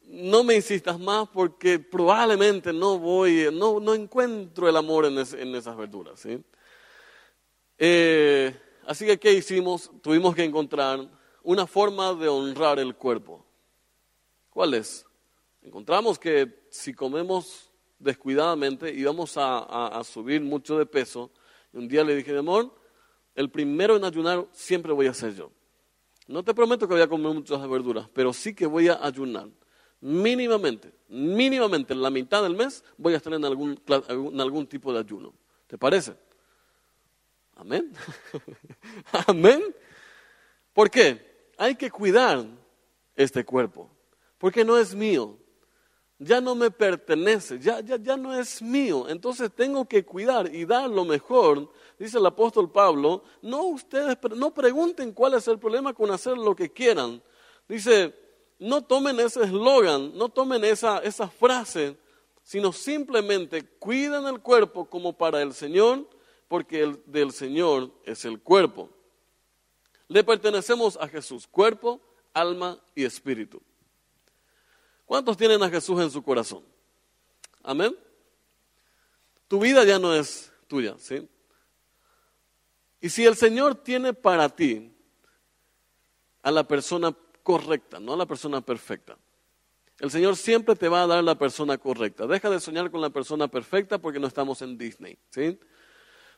no 0.07 0.43
me 0.43 0.55
insistas 0.55 0.99
más 0.99 1.27
porque 1.29 1.79
probablemente 1.79 2.71
no 2.71 2.99
voy, 2.99 3.49
no, 3.51 3.79
no 3.79 3.93
encuentro 3.93 4.69
el 4.69 4.77
amor 4.77 5.05
en, 5.05 5.17
es, 5.17 5.33
en 5.33 5.53
esas 5.55 5.75
verduras. 5.75 6.19
¿sí? 6.19 6.41
Eh, 7.77 8.55
así 8.85 9.05
que, 9.05 9.19
¿qué 9.19 9.33
hicimos? 9.33 9.91
Tuvimos 10.01 10.35
que 10.35 10.43
encontrar 10.43 11.09
una 11.43 11.67
forma 11.67 12.13
de 12.13 12.27
honrar 12.27 12.79
el 12.79 12.95
cuerpo. 12.95 13.45
¿Cuál 14.49 14.73
es? 14.75 15.05
Encontramos 15.61 16.17
que 16.17 16.65
si 16.69 16.93
comemos 16.93 17.71
descuidadamente 17.99 18.93
íbamos 18.93 19.37
a, 19.37 19.59
a, 19.87 20.03
subir 20.03 20.41
mucho 20.41 20.77
de 20.77 20.85
peso. 20.85 21.31
Un 21.73 21.87
día 21.87 22.03
le 22.03 22.15
dije, 22.15 22.31
mi 22.31 22.39
amor, 22.39 22.73
el 23.33 23.49
primero 23.49 23.95
en 23.95 24.05
ayunar 24.05 24.47
siempre 24.51 24.93
voy 24.93 25.07
a 25.07 25.13
ser 25.13 25.35
yo. 25.35 25.51
No 26.27 26.43
te 26.43 26.53
prometo 26.53 26.87
que 26.87 26.93
voy 26.93 27.03
a 27.03 27.07
comer 27.07 27.33
muchas 27.33 27.67
verduras, 27.67 28.07
pero 28.13 28.33
sí 28.33 28.53
que 28.55 28.65
voy 28.65 28.87
a 28.87 28.99
ayunar. 29.03 29.49
Mínimamente, 30.05 30.93
mínimamente 31.07 31.91
en 31.91 31.99
la 32.03 32.11
mitad 32.11 32.43
del 32.43 32.53
mes 32.53 32.83
voy 32.95 33.15
a 33.15 33.17
estar 33.17 33.33
en 33.33 33.43
algún, 33.43 33.81
en 34.07 34.39
algún 34.39 34.67
tipo 34.67 34.93
de 34.93 34.99
ayuno. 34.99 35.33
¿Te 35.65 35.79
parece? 35.79 36.13
Amén. 37.55 37.91
Amén. 39.25 39.75
¿Por 40.73 40.91
qué? 40.91 41.49
Hay 41.57 41.73
que 41.73 41.89
cuidar 41.89 42.45
este 43.15 43.43
cuerpo, 43.43 43.89
porque 44.37 44.63
no 44.63 44.77
es 44.77 44.93
mío, 44.93 45.39
ya 46.19 46.39
no 46.39 46.53
me 46.53 46.69
pertenece, 46.69 47.57
ya, 47.57 47.79
ya, 47.79 47.95
ya 47.95 48.15
no 48.15 48.31
es 48.39 48.61
mío. 48.61 49.09
Entonces 49.09 49.51
tengo 49.55 49.85
que 49.85 50.05
cuidar 50.05 50.53
y 50.53 50.65
dar 50.65 50.87
lo 50.87 51.03
mejor. 51.03 51.71
Dice 51.97 52.19
el 52.19 52.25
apóstol 52.27 52.71
Pablo, 52.71 53.23
no 53.41 53.63
ustedes, 53.63 54.19
no 54.35 54.53
pregunten 54.53 55.13
cuál 55.13 55.33
es 55.33 55.47
el 55.47 55.57
problema 55.57 55.95
con 55.95 56.11
hacer 56.11 56.37
lo 56.37 56.55
que 56.55 56.71
quieran. 56.71 57.23
Dice, 57.67 58.24
no 58.59 58.83
tomen 58.83 59.19
ese 59.19 59.43
eslogan, 59.43 60.17
no 60.17 60.29
tomen 60.29 60.63
esa, 60.63 61.01
frase, 61.27 61.97
sino 62.43 62.71
simplemente 62.71 63.63
cuiden 63.79 64.25
el 64.27 64.39
cuerpo 64.39 64.85
como 64.89 65.13
para 65.13 65.41
el 65.41 65.53
Señor, 65.53 66.07
porque 66.47 66.83
el 66.83 67.01
del 67.05 67.31
Señor 67.31 67.91
es 68.05 68.23
el 68.25 68.39
cuerpo. 68.39 68.89
Le 70.07 70.23
pertenecemos 70.23 70.97
a 70.97 71.07
Jesús, 71.07 71.47
cuerpo, 71.47 71.99
alma 72.33 72.79
y 72.93 73.03
espíritu. 73.03 73.61
¿Cuántos 75.05 75.37
tienen 75.37 75.61
a 75.63 75.69
Jesús 75.69 75.99
en 76.01 76.11
su 76.11 76.23
corazón? 76.23 76.63
Amén. 77.63 77.95
Tu 79.47 79.59
vida 79.59 79.83
ya 79.83 79.99
no 79.99 80.13
es 80.13 80.51
tuya, 80.67 80.95
¿sí? 80.99 81.27
Y 83.01 83.09
si 83.09 83.25
el 83.25 83.35
Señor 83.35 83.75
tiene 83.75 84.13
para 84.13 84.49
ti 84.49 84.91
a 86.41 86.51
la 86.51 86.67
persona 86.67 87.15
correcta, 87.45 87.99
no 87.99 88.13
a 88.13 88.17
la 88.17 88.25
persona 88.25 88.59
perfecta, 88.59 89.17
el 89.99 90.09
Señor 90.11 90.35
siempre 90.35 90.75
te 90.75 90.89
va 90.89 91.03
a 91.03 91.07
dar 91.07 91.23
la 91.23 91.37
persona 91.37 91.77
correcta. 91.77 92.27
Deja 92.27 92.49
de 92.49 92.59
soñar 92.59 92.91
con 92.91 92.99
la 92.99 93.11
persona 93.11 93.47
perfecta 93.47 93.99
porque 93.99 94.19
no 94.19 94.27
estamos 94.27 94.61
en 94.61 94.77
Disney, 94.77 95.17
¿sí? 95.29 95.57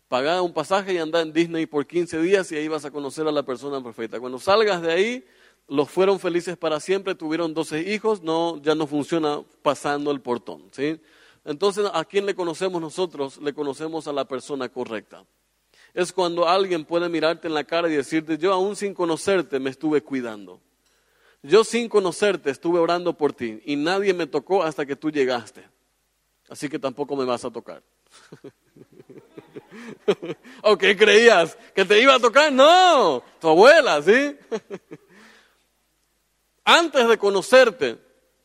Paga 0.07 0.41
un 0.41 0.53
pasaje 0.53 0.93
y 0.93 0.97
anda 0.97 1.21
en 1.21 1.33
Disney 1.33 1.65
por 1.65 1.87
15 1.87 2.21
días 2.21 2.51
y 2.51 2.57
ahí 2.57 2.67
vas 2.67 2.85
a 2.85 2.91
conocer 2.91 3.25
a 3.25 3.31
la 3.31 3.43
persona 3.43 3.81
perfecta. 3.81 4.19
Cuando 4.19 4.37
salgas 4.37 4.81
de 4.81 4.91
ahí, 4.91 5.25
los 5.67 5.89
fueron 5.89 6.19
felices 6.19 6.55
para 6.55 6.79
siempre, 6.79 7.15
tuvieron 7.15 7.53
12 7.53 7.93
hijos, 7.93 8.21
no, 8.21 8.61
ya 8.61 8.75
no 8.75 8.85
funciona 8.85 9.41
pasando 9.63 10.11
el 10.11 10.21
portón. 10.21 10.69
¿sí? 10.71 10.99
Entonces, 11.43 11.89
¿a 11.93 12.05
quién 12.05 12.25
le 12.25 12.35
conocemos 12.35 12.79
nosotros? 12.79 13.37
Le 13.41 13.53
conocemos 13.53 14.07
a 14.07 14.13
la 14.13 14.25
persona 14.25 14.69
correcta. 14.69 15.25
Es 15.93 16.13
cuando 16.13 16.47
alguien 16.47 16.85
puede 16.85 17.09
mirarte 17.09 17.47
en 17.47 17.55
la 17.55 17.63
cara 17.63 17.89
y 17.89 17.95
decirte, 17.95 18.37
yo 18.37 18.53
aún 18.53 18.75
sin 18.75 18.93
conocerte 18.93 19.59
me 19.59 19.71
estuve 19.71 20.03
cuidando. 20.03 20.61
Yo 21.43 21.63
sin 21.63 21.87
conocerte 21.87 22.49
estuve 22.49 22.79
orando 22.79 23.13
por 23.13 23.33
ti 23.33 23.61
y 23.65 23.75
nadie 23.75 24.13
me 24.13 24.27
tocó 24.27 24.63
hasta 24.63 24.85
que 24.85 24.95
tú 24.95 25.11
llegaste. 25.11 25.63
Así 26.49 26.69
que 26.69 26.79
tampoco 26.79 27.15
me 27.15 27.25
vas 27.25 27.45
a 27.45 27.51
tocar. 27.51 27.83
¿O 30.63 30.77
qué 30.77 30.95
creías? 30.95 31.57
¿Que 31.75 31.85
te 31.85 32.01
iba 32.01 32.15
a 32.15 32.19
tocar? 32.19 32.51
No, 32.51 33.23
tu 33.39 33.49
abuela, 33.49 34.01
¿sí? 34.01 34.35
Antes 36.63 37.07
de 37.07 37.17
conocerte, 37.17 37.99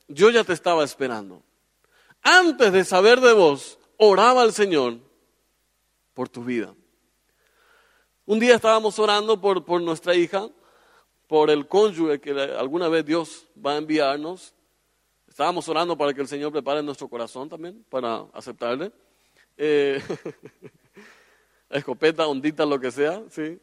yo 0.09 0.31
ya 0.31 0.45
te 0.45 0.53
estaba 0.53 0.85
esperando. 0.85 1.43
Antes 2.23 2.73
de 2.73 2.85
saber 2.85 3.21
de 3.21 3.33
vos, 3.33 3.79
oraba 3.97 4.43
al 4.43 4.53
Señor 4.53 4.99
por 6.15 6.29
tu 6.29 6.45
vida. 6.45 6.75
Un 8.25 8.39
día 8.39 8.55
estábamos 8.55 8.99
orando 8.99 9.41
por, 9.41 9.65
por 9.65 9.81
nuestra 9.81 10.15
hija, 10.15 10.49
por 11.33 11.49
el 11.49 11.67
cónyuge 11.67 12.21
que 12.21 12.33
alguna 12.33 12.91
vez 12.91 13.07
Dios 13.07 13.49
va 13.57 13.73
a 13.73 13.79
enviarnos. 13.79 14.53
Estábamos 15.27 15.67
orando 15.67 15.97
para 15.97 16.13
que 16.13 16.21
el 16.21 16.29
Señor 16.29 16.53
prepare 16.53 16.83
nuestro 16.83 17.09
corazón 17.09 17.49
también 17.49 17.87
para 17.89 18.27
aceptarle. 18.35 18.93
Eh, 19.57 19.99
escopeta, 21.71 22.27
ondita, 22.27 22.67
lo 22.67 22.79
que 22.79 22.91
sea, 22.91 23.23
¿sí? 23.31 23.59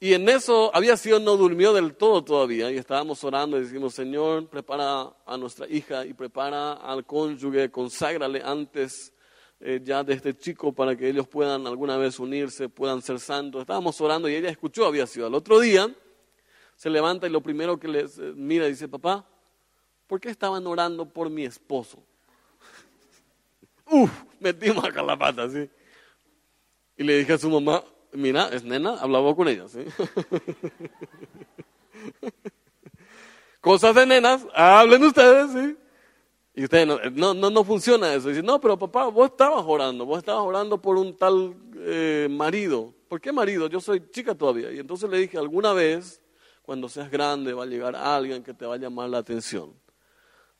Y 0.00 0.14
en 0.14 0.28
eso 0.28 0.74
había 0.74 0.96
sido 0.96 1.20
no 1.20 1.36
durmió 1.36 1.72
del 1.72 1.94
todo 1.94 2.24
todavía 2.24 2.72
y 2.72 2.76
estábamos 2.76 3.22
orando 3.22 3.56
y 3.56 3.60
decimos, 3.60 3.94
Señor, 3.94 4.48
prepara 4.48 5.14
a 5.24 5.36
nuestra 5.36 5.68
hija 5.68 6.04
y 6.04 6.12
prepara 6.12 6.72
al 6.72 7.06
cónyuge, 7.06 7.70
conságrale 7.70 8.42
antes 8.44 9.14
eh, 9.60 9.80
ya 9.80 10.02
desde 10.02 10.30
este 10.30 10.42
chico 10.42 10.72
para 10.72 10.96
que 10.96 11.08
ellos 11.08 11.28
puedan 11.28 11.68
alguna 11.68 11.96
vez 11.98 12.18
unirse, 12.18 12.68
puedan 12.68 13.00
ser 13.00 13.20
santos. 13.20 13.60
Estábamos 13.60 14.00
orando 14.00 14.28
y 14.28 14.34
ella 14.34 14.50
escuchó, 14.50 14.86
había 14.86 15.06
sido 15.06 15.28
al 15.28 15.34
otro 15.34 15.60
día, 15.60 15.88
se 16.76 16.90
levanta 16.90 17.26
y 17.26 17.30
lo 17.30 17.40
primero 17.40 17.78
que 17.78 17.88
le 17.88 18.06
mira 18.34 18.66
dice, 18.66 18.88
papá, 18.88 19.24
¿por 20.06 20.20
qué 20.20 20.30
estaban 20.30 20.66
orando 20.66 21.08
por 21.08 21.30
mi 21.30 21.44
esposo? 21.44 22.02
Uf, 23.86 24.10
metimos 24.40 24.84
acá 24.84 25.02
la 25.02 25.16
pata, 25.16 25.48
¿sí? 25.48 25.68
Y 26.96 27.04
le 27.04 27.18
dije 27.18 27.34
a 27.34 27.38
su 27.38 27.50
mamá, 27.50 27.82
Mira, 28.14 28.48
es 28.52 28.62
nena, 28.62 28.94
hablaba 29.00 29.34
con 29.34 29.48
ella, 29.48 29.66
¿sí? 29.66 29.80
Cosas 33.60 33.94
de 33.96 34.06
nenas, 34.06 34.46
hablen 34.54 35.02
ustedes, 35.02 35.50
¿sí? 35.50 35.76
Y 36.54 36.64
ustedes, 36.64 36.86
no, 37.12 37.34
no, 37.34 37.50
no, 37.50 37.64
funciona 37.64 38.14
eso. 38.14 38.28
Dice, 38.28 38.42
no, 38.42 38.60
pero 38.60 38.78
papá, 38.78 39.08
vos 39.08 39.30
estabas 39.30 39.64
orando, 39.66 40.06
vos 40.06 40.18
estabas 40.18 40.44
orando 40.44 40.80
por 40.80 40.96
un 40.96 41.16
tal 41.16 41.56
eh, 41.78 42.28
marido. 42.30 42.94
¿Por 43.08 43.20
qué 43.20 43.32
marido? 43.32 43.66
Yo 43.66 43.80
soy 43.80 44.00
chica 44.10 44.36
todavía. 44.36 44.70
Y 44.70 44.78
entonces 44.78 45.10
le 45.10 45.18
dije, 45.18 45.36
alguna 45.36 45.72
vez, 45.72 46.20
cuando 46.64 46.88
seas 46.88 47.10
grande, 47.10 47.52
va 47.52 47.64
a 47.64 47.66
llegar 47.66 47.94
alguien 47.94 48.42
que 48.42 48.54
te 48.54 48.64
va 48.64 48.74
a 48.74 48.78
llamar 48.78 49.10
la 49.10 49.18
atención. 49.18 49.74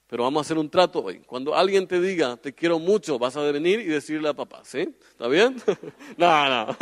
Pero 0.06 0.24
vamos 0.24 0.40
a 0.40 0.42
hacer 0.42 0.58
un 0.58 0.68
trato 0.68 1.00
hoy. 1.00 1.20
Cuando 1.20 1.54
alguien 1.54 1.86
te 1.86 1.98
diga, 1.98 2.36
te 2.36 2.52
quiero 2.54 2.78
mucho, 2.78 3.18
vas 3.18 3.36
a 3.36 3.40
venir 3.40 3.80
y 3.80 3.84
decirle 3.84 4.28
a 4.28 4.34
papá, 4.34 4.60
¿sí? 4.64 4.80
¿Está 4.80 5.28
bien? 5.28 5.56
no, 6.18 6.66
no. 6.66 6.76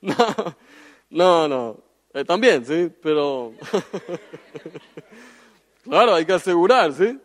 no, 0.00 0.56
no, 1.10 1.48
no. 1.48 1.80
Eh, 2.14 2.24
también, 2.24 2.64
¿sí? 2.64 2.88
Pero... 3.02 3.52
claro, 5.82 6.14
hay 6.14 6.24
que 6.24 6.34
asegurar, 6.34 6.92
¿sí? 6.92 7.18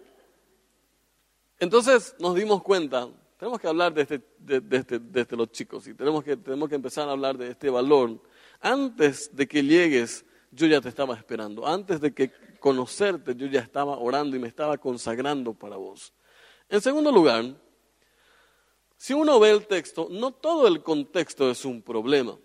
Entonces 1.60 2.16
nos 2.18 2.34
dimos 2.34 2.64
cuenta, 2.64 3.08
tenemos 3.38 3.60
que 3.60 3.68
hablar 3.68 3.94
de, 3.94 4.02
este, 4.02 4.22
de, 4.40 4.78
este, 4.78 4.98
de 4.98 5.22
este, 5.22 5.36
los 5.36 5.52
chicos 5.52 5.88
y 5.88 5.94
tenemos 5.94 6.24
que, 6.24 6.36
tenemos 6.36 6.68
que 6.68 6.76
empezar 6.76 7.08
a 7.08 7.12
hablar 7.12 7.38
de 7.38 7.52
este 7.52 7.70
valor. 7.70 8.20
Antes 8.60 9.30
de 9.36 9.48
que 9.48 9.64
llegues, 9.64 10.26
yo 10.52 10.68
ya 10.68 10.82
te 10.82 10.90
estaba 10.90 11.16
esperando. 11.16 11.66
Antes 11.66 12.00
de 12.02 12.14
que 12.14 12.32
conocerte, 12.60 13.36
yo 13.36 13.48
ya 13.48 13.62
estaba 13.62 13.98
orando 13.98 14.36
y 14.36 14.40
me 14.40 14.48
estaba 14.48 14.78
consagrando 14.78 15.54
para 15.54 15.78
vos. 15.78 16.14
En 16.70 16.82
segundo 16.82 17.12
lugar, 17.12 17.56
si 18.98 19.14
uno 19.14 19.40
ve 19.40 19.50
el 19.50 19.66
texto, 19.66 20.08
no 20.12 20.32
todo 20.32 20.68
el 20.68 20.84
contexto 20.84 21.50
es 21.50 21.66
un 21.66 21.82
problema. 21.82 22.38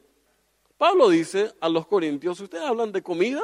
Pablo 0.78 1.08
dice 1.08 1.52
a 1.60 1.68
los 1.68 1.86
corintios, 1.86 2.40
ustedes 2.40 2.64
hablan 2.64 2.92
de 2.92 3.02
comida 3.02 3.42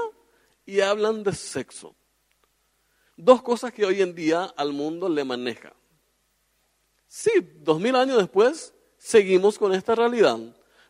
y 0.64 0.80
hablan 0.80 1.22
de 1.22 1.32
sexo. 1.32 1.94
Dos 3.16 3.42
cosas 3.42 3.72
que 3.72 3.84
hoy 3.84 4.00
en 4.00 4.14
día 4.14 4.44
al 4.56 4.72
mundo 4.72 5.08
le 5.08 5.24
maneja. 5.24 5.74
Sí, 7.06 7.30
dos 7.56 7.78
mil 7.78 7.94
años 7.94 8.16
después 8.16 8.74
seguimos 8.96 9.58
con 9.58 9.74
esta 9.74 9.94
realidad. 9.94 10.38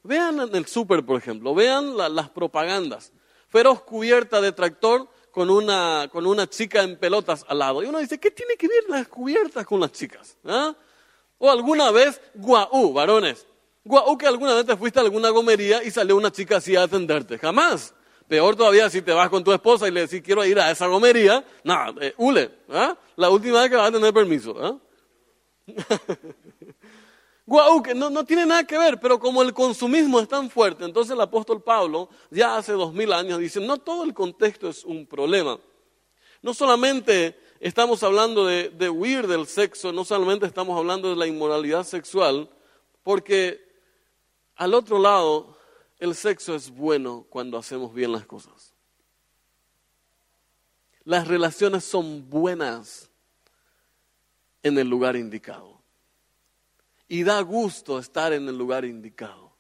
Vean 0.04 0.40
en 0.40 0.54
el 0.54 0.66
súper, 0.66 1.04
por 1.04 1.18
ejemplo, 1.18 1.54
vean 1.54 1.96
las 1.96 2.30
propagandas. 2.30 3.12
Feroz 3.52 3.82
cubierta 3.82 4.40
de 4.40 4.50
tractor 4.50 5.06
con 5.30 5.50
una, 5.50 6.08
con 6.10 6.26
una 6.26 6.48
chica 6.48 6.82
en 6.82 6.96
pelotas 6.96 7.44
al 7.46 7.58
lado. 7.58 7.82
Y 7.82 7.86
uno 7.86 7.98
dice, 7.98 8.18
¿qué 8.18 8.30
tiene 8.30 8.56
que 8.56 8.66
ver 8.66 8.84
las 8.88 9.08
cubiertas 9.08 9.66
con 9.66 9.78
las 9.78 9.92
chicas? 9.92 10.38
¿Ah? 10.46 10.74
O 11.36 11.50
alguna 11.50 11.90
vez, 11.90 12.18
guau, 12.34 12.94
varones. 12.94 13.46
Guau, 13.84 14.16
que 14.16 14.26
alguna 14.26 14.54
vez 14.54 14.64
te 14.64 14.74
fuiste 14.74 15.00
a 15.00 15.02
alguna 15.02 15.28
gomería 15.28 15.84
y 15.84 15.90
salió 15.90 16.16
una 16.16 16.32
chica 16.32 16.56
así 16.56 16.74
a 16.76 16.84
atenderte. 16.84 17.36
Jamás. 17.36 17.94
Peor 18.26 18.56
todavía 18.56 18.88
si 18.88 19.02
te 19.02 19.12
vas 19.12 19.28
con 19.28 19.44
tu 19.44 19.52
esposa 19.52 19.86
y 19.86 19.90
le 19.90 20.06
decís 20.06 20.22
quiero 20.22 20.42
ir 20.46 20.58
a 20.58 20.70
esa 20.70 20.86
gomería, 20.86 21.44
nada, 21.64 21.92
eh, 22.00 22.14
hule, 22.16 22.50
¿ah? 22.70 22.96
la 23.16 23.28
última 23.28 23.60
vez 23.60 23.68
que 23.68 23.76
vas 23.76 23.90
a 23.90 23.92
tener 23.92 24.14
permiso. 24.14 24.56
¿ah? 24.58 24.78
Guau, 27.44 27.82
que 27.82 27.94
no, 27.94 28.08
no, 28.08 28.24
tiene 28.24 28.46
nada 28.46 28.64
que 28.64 28.78
ver, 28.78 29.00
pero 29.00 29.18
como 29.18 29.42
el 29.42 29.52
consumismo 29.52 30.20
es 30.20 30.28
tan 30.28 30.48
fuerte, 30.48 30.84
entonces 30.84 31.12
el 31.12 31.20
apóstol 31.20 31.60
Pablo 31.60 32.08
ya 32.30 32.56
hace 32.56 32.72
dos 32.72 32.92
mil 32.94 33.12
años 33.12 33.40
dice, 33.40 33.60
no 33.60 33.78
todo 33.78 34.04
el 34.04 34.14
contexto 34.14 34.68
es 34.68 34.84
un 34.84 35.06
problema. 35.06 35.58
No 36.40 36.54
solamente 36.54 37.36
estamos 37.58 38.02
hablando 38.02 38.46
de, 38.46 38.70
de 38.70 38.88
huir 38.88 39.26
del 39.26 39.46
sexo, 39.46 39.92
no 39.92 40.04
solamente 40.04 40.46
estamos 40.46 40.78
hablando 40.78 41.10
de 41.10 41.16
la 41.16 41.26
inmoralidad 41.26 41.84
sexual, 41.84 42.48
porque 43.02 43.60
al 44.54 44.74
otro 44.74 45.00
lado 45.00 45.56
el 45.98 46.14
sexo 46.14 46.54
es 46.54 46.70
bueno 46.70 47.26
cuando 47.28 47.58
hacemos 47.58 47.92
bien 47.92 48.12
las 48.12 48.24
cosas. 48.24 48.72
Las 51.04 51.26
relaciones 51.26 51.84
son 51.84 52.28
buenas 52.30 53.10
en 54.62 54.78
el 54.78 54.88
lugar 54.88 55.16
indicado. 55.16 55.81
Y 57.12 57.24
da 57.24 57.42
gusto 57.42 57.98
estar 57.98 58.32
en 58.32 58.48
el 58.48 58.56
lugar 58.56 58.86
indicado. 58.86 59.52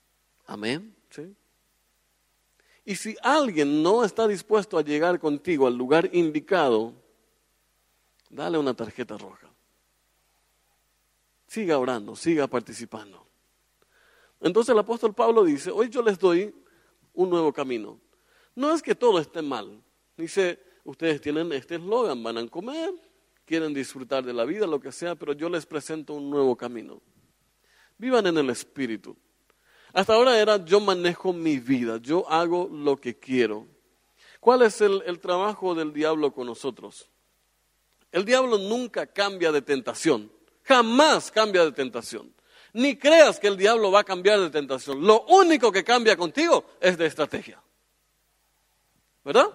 Amén. 0.46 0.96
¿Sí? 1.10 1.36
Y 2.86 2.96
si 2.96 3.14
alguien 3.20 3.82
no 3.82 4.04
está 4.04 4.26
dispuesto 4.26 4.78
a 4.78 4.82
llegar 4.82 5.20
contigo 5.20 5.66
al 5.66 5.76
lugar 5.76 6.08
indicado, 6.14 6.94
dale 8.30 8.56
una 8.56 8.72
tarjeta 8.72 9.18
roja. 9.18 9.50
Siga 11.46 11.76
orando, 11.76 12.16
siga 12.16 12.46
participando. 12.46 13.26
Entonces 14.40 14.72
el 14.72 14.78
apóstol 14.78 15.12
Pablo 15.12 15.44
dice, 15.44 15.70
hoy 15.70 15.90
yo 15.90 16.00
les 16.00 16.18
doy 16.18 16.54
un 17.12 17.28
nuevo 17.28 17.52
camino. 17.52 18.00
No 18.54 18.74
es 18.74 18.80
que 18.80 18.94
todo 18.94 19.18
esté 19.18 19.42
mal. 19.42 19.78
Dice, 20.16 20.58
ustedes 20.84 21.20
tienen 21.20 21.52
este 21.52 21.74
eslogan, 21.74 22.22
van 22.22 22.38
a 22.38 22.48
comer, 22.48 22.94
quieren 23.44 23.74
disfrutar 23.74 24.24
de 24.24 24.32
la 24.32 24.46
vida, 24.46 24.66
lo 24.66 24.80
que 24.80 24.90
sea, 24.90 25.16
pero 25.16 25.34
yo 25.34 25.50
les 25.50 25.66
presento 25.66 26.14
un 26.14 26.30
nuevo 26.30 26.56
camino. 26.56 27.02
Vivan 28.02 28.26
en 28.26 28.36
el 28.36 28.50
Espíritu. 28.50 29.16
Hasta 29.92 30.14
ahora 30.14 30.36
era 30.36 30.56
yo 30.56 30.80
manejo 30.80 31.32
mi 31.32 31.60
vida, 31.60 31.98
yo 31.98 32.28
hago 32.28 32.68
lo 32.68 32.96
que 32.96 33.16
quiero. 33.16 33.68
¿Cuál 34.40 34.62
es 34.62 34.80
el, 34.80 35.20
trabajo 35.20 35.72
del 35.76 35.92
diablo 35.92 36.32
con 36.32 36.48
nosotros? 36.48 37.08
El 38.10 38.24
diablo 38.24 38.58
nunca 38.58 39.06
cambia 39.06 39.52
de 39.52 39.62
tentación, 39.62 40.32
jamás 40.64 41.30
cambia 41.30 41.64
de 41.64 41.70
tentación. 41.70 42.34
Ni 42.72 42.96
creas 42.96 43.38
que 43.38 43.46
el 43.46 43.56
diablo 43.56 43.92
va 43.92 44.00
a 44.00 44.04
cambiar 44.04 44.40
de 44.40 44.50
tentación. 44.50 45.06
Lo 45.06 45.24
único 45.26 45.70
que 45.70 45.84
cambia 45.84 46.16
contigo 46.16 46.64
es 46.80 46.98
de 46.98 47.06
estrategia. 47.06 47.62
¿Verdad? 49.24 49.46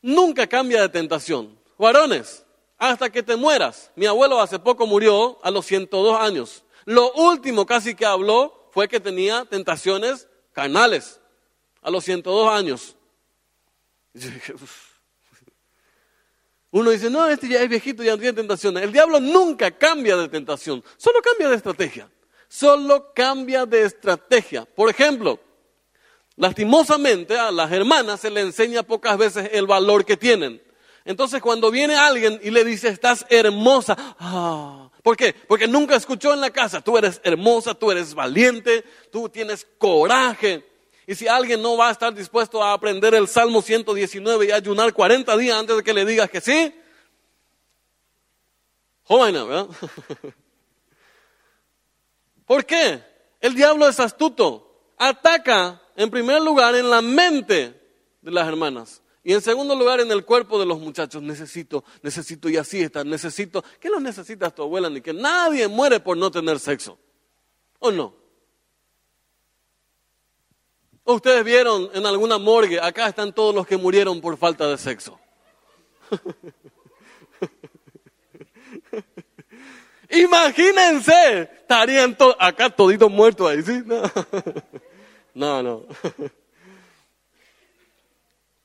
Nunca 0.00 0.46
cambia 0.46 0.82
de 0.82 0.90
tentación. 0.90 1.58
Varones, 1.76 2.46
hasta 2.78 3.10
que 3.10 3.24
te 3.24 3.34
mueras. 3.34 3.90
Mi 3.96 4.06
abuelo 4.06 4.40
hace 4.40 4.60
poco 4.60 4.86
murió 4.86 5.40
a 5.42 5.50
los 5.50 5.66
102 5.66 6.20
años. 6.20 6.64
Lo 6.88 7.12
último 7.12 7.66
casi 7.66 7.94
que 7.94 8.06
habló 8.06 8.70
fue 8.72 8.88
que 8.88 8.98
tenía 8.98 9.44
tentaciones 9.44 10.26
carnales 10.54 11.20
a 11.82 11.90
los 11.90 12.02
102 12.02 12.48
años. 12.50 12.96
Uno 16.70 16.88
dice, 16.88 17.10
no, 17.10 17.28
este 17.28 17.46
ya 17.46 17.60
es 17.60 17.68
viejito, 17.68 18.02
ya 18.02 18.12
no 18.12 18.16
tiene 18.16 18.32
tentaciones. 18.32 18.82
El 18.82 18.90
diablo 18.90 19.20
nunca 19.20 19.70
cambia 19.70 20.16
de 20.16 20.28
tentación, 20.28 20.82
solo 20.96 21.20
cambia 21.20 21.50
de 21.50 21.56
estrategia. 21.56 22.10
Solo 22.48 23.12
cambia 23.12 23.66
de 23.66 23.82
estrategia. 23.82 24.64
Por 24.64 24.88
ejemplo, 24.88 25.38
lastimosamente 26.36 27.38
a 27.38 27.50
las 27.50 27.70
hermanas 27.70 28.20
se 28.20 28.30
le 28.30 28.40
enseña 28.40 28.82
pocas 28.82 29.18
veces 29.18 29.50
el 29.52 29.66
valor 29.66 30.06
que 30.06 30.16
tienen. 30.16 30.62
Entonces 31.04 31.42
cuando 31.42 31.70
viene 31.70 31.96
alguien 31.96 32.40
y 32.42 32.50
le 32.50 32.64
dice, 32.64 32.88
estás 32.88 33.26
hermosa, 33.28 33.94
ah, 34.18 34.87
¿por 35.08 35.16
qué? 35.16 35.32
Porque 35.32 35.66
nunca 35.66 35.96
escuchó 35.96 36.34
en 36.34 36.40
la 36.42 36.50
casa, 36.50 36.82
tú 36.82 36.98
eres 36.98 37.18
hermosa, 37.24 37.72
tú 37.72 37.90
eres 37.90 38.12
valiente, 38.12 38.84
tú 39.10 39.26
tienes 39.30 39.66
coraje. 39.78 40.62
Y 41.06 41.14
si 41.14 41.26
alguien 41.26 41.62
no 41.62 41.78
va 41.78 41.88
a 41.88 41.92
estar 41.92 42.12
dispuesto 42.14 42.62
a 42.62 42.74
aprender 42.74 43.14
el 43.14 43.26
Salmo 43.26 43.62
119 43.62 44.44
y 44.44 44.52
ayunar 44.52 44.92
40 44.92 45.34
días 45.38 45.58
antes 45.58 45.78
de 45.78 45.82
que 45.82 45.94
le 45.94 46.04
digas 46.04 46.28
que 46.28 46.42
sí, 46.42 46.74
joven, 49.04 49.32
¿verdad? 49.32 49.68
¿Por 52.44 52.66
qué? 52.66 53.02
El 53.40 53.54
diablo 53.54 53.88
es 53.88 53.98
astuto. 54.00 54.92
Ataca, 54.98 55.80
en 55.96 56.10
primer 56.10 56.42
lugar, 56.42 56.74
en 56.74 56.90
la 56.90 57.00
mente 57.00 57.80
de 58.20 58.30
las 58.30 58.46
hermanas. 58.46 59.00
Y 59.28 59.34
en 59.34 59.42
segundo 59.42 59.76
lugar, 59.76 60.00
en 60.00 60.10
el 60.10 60.24
cuerpo 60.24 60.58
de 60.58 60.64
los 60.64 60.80
muchachos. 60.80 61.20
Necesito, 61.20 61.84
necesito, 62.00 62.48
y 62.48 62.56
así 62.56 62.80
está, 62.80 63.04
necesito. 63.04 63.62
¿Qué 63.78 63.90
lo 63.90 64.00
necesitas 64.00 64.54
tu 64.54 64.62
abuela? 64.62 64.88
Ni 64.88 65.02
que 65.02 65.12
nadie 65.12 65.68
muere 65.68 66.00
por 66.00 66.16
no 66.16 66.30
tener 66.30 66.58
sexo. 66.58 66.98
¿O 67.78 67.90
no? 67.90 68.14
Ustedes 71.04 71.44
vieron 71.44 71.90
en 71.92 72.06
alguna 72.06 72.38
morgue, 72.38 72.80
acá 72.80 73.06
están 73.06 73.34
todos 73.34 73.54
los 73.54 73.66
que 73.66 73.76
murieron 73.76 74.22
por 74.22 74.38
falta 74.38 74.66
de 74.66 74.78
sexo. 74.78 75.20
Imagínense, 80.08 81.42
estarían 81.42 82.16
acá 82.38 82.70
toditos 82.70 83.10
muertos 83.10 83.50
ahí, 83.50 83.62
¿sí? 83.62 83.82
No. 83.84 84.00
no, 85.34 85.62
no. 85.62 85.84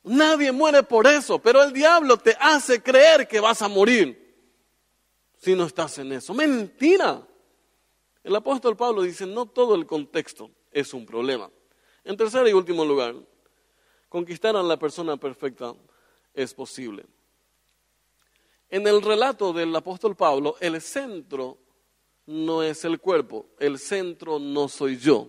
Nadie 0.04 0.52
muere 0.52 0.84
por 0.84 1.08
eso, 1.08 1.40
pero 1.40 1.64
el 1.64 1.72
diablo 1.72 2.18
te 2.18 2.36
hace 2.40 2.82
creer 2.84 3.28
que 3.28 3.40
vas 3.40 3.62
a 3.62 3.70
morir 3.70 4.20
si 5.38 5.56
no 5.56 5.66
estás 5.66 5.98
en 5.98 6.12
eso. 6.12 6.34
Mentira. 6.34 7.26
El 8.24 8.36
apóstol 8.36 8.76
Pablo 8.78 9.02
dice, 9.02 9.26
no 9.26 9.46
todo 9.46 9.76
el 9.76 9.86
contexto 9.86 10.52
es 10.72 10.94
un 10.94 11.06
problema. 11.06 11.50
En 12.04 12.18
tercer 12.18 12.48
y 12.48 12.54
último 12.54 12.84
lugar, 12.86 13.16
conquistar 14.10 14.56
a 14.56 14.64
la 14.64 14.78
persona 14.78 15.18
perfecta 15.18 15.74
es 16.34 16.54
posible. 16.54 17.06
En 18.70 18.88
el 18.88 19.02
relato 19.02 19.54
del 19.54 19.76
apóstol 19.76 20.16
Pablo, 20.16 20.56
el 20.60 20.82
centro 20.82 21.58
no 22.26 22.64
es 22.64 22.86
el 22.86 23.00
cuerpo, 23.00 23.48
el 23.60 23.78
centro 23.78 24.40
no 24.40 24.68
soy 24.68 24.98
yo. 24.98 25.28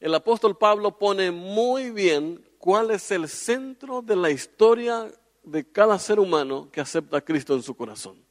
El 0.00 0.14
apóstol 0.14 0.56
Pablo 0.56 0.98
pone 0.98 1.30
muy 1.30 1.90
bien 1.90 2.44
cuál 2.64 2.92
es 2.92 3.10
el 3.10 3.28
centro 3.28 4.00
de 4.00 4.16
la 4.16 4.30
historia 4.30 5.12
de 5.42 5.70
cada 5.70 5.98
ser 5.98 6.18
humano 6.18 6.70
que 6.72 6.80
acepta 6.80 7.18
a 7.18 7.20
Cristo 7.20 7.54
en 7.54 7.62
su 7.62 7.76
corazón. 7.76 8.24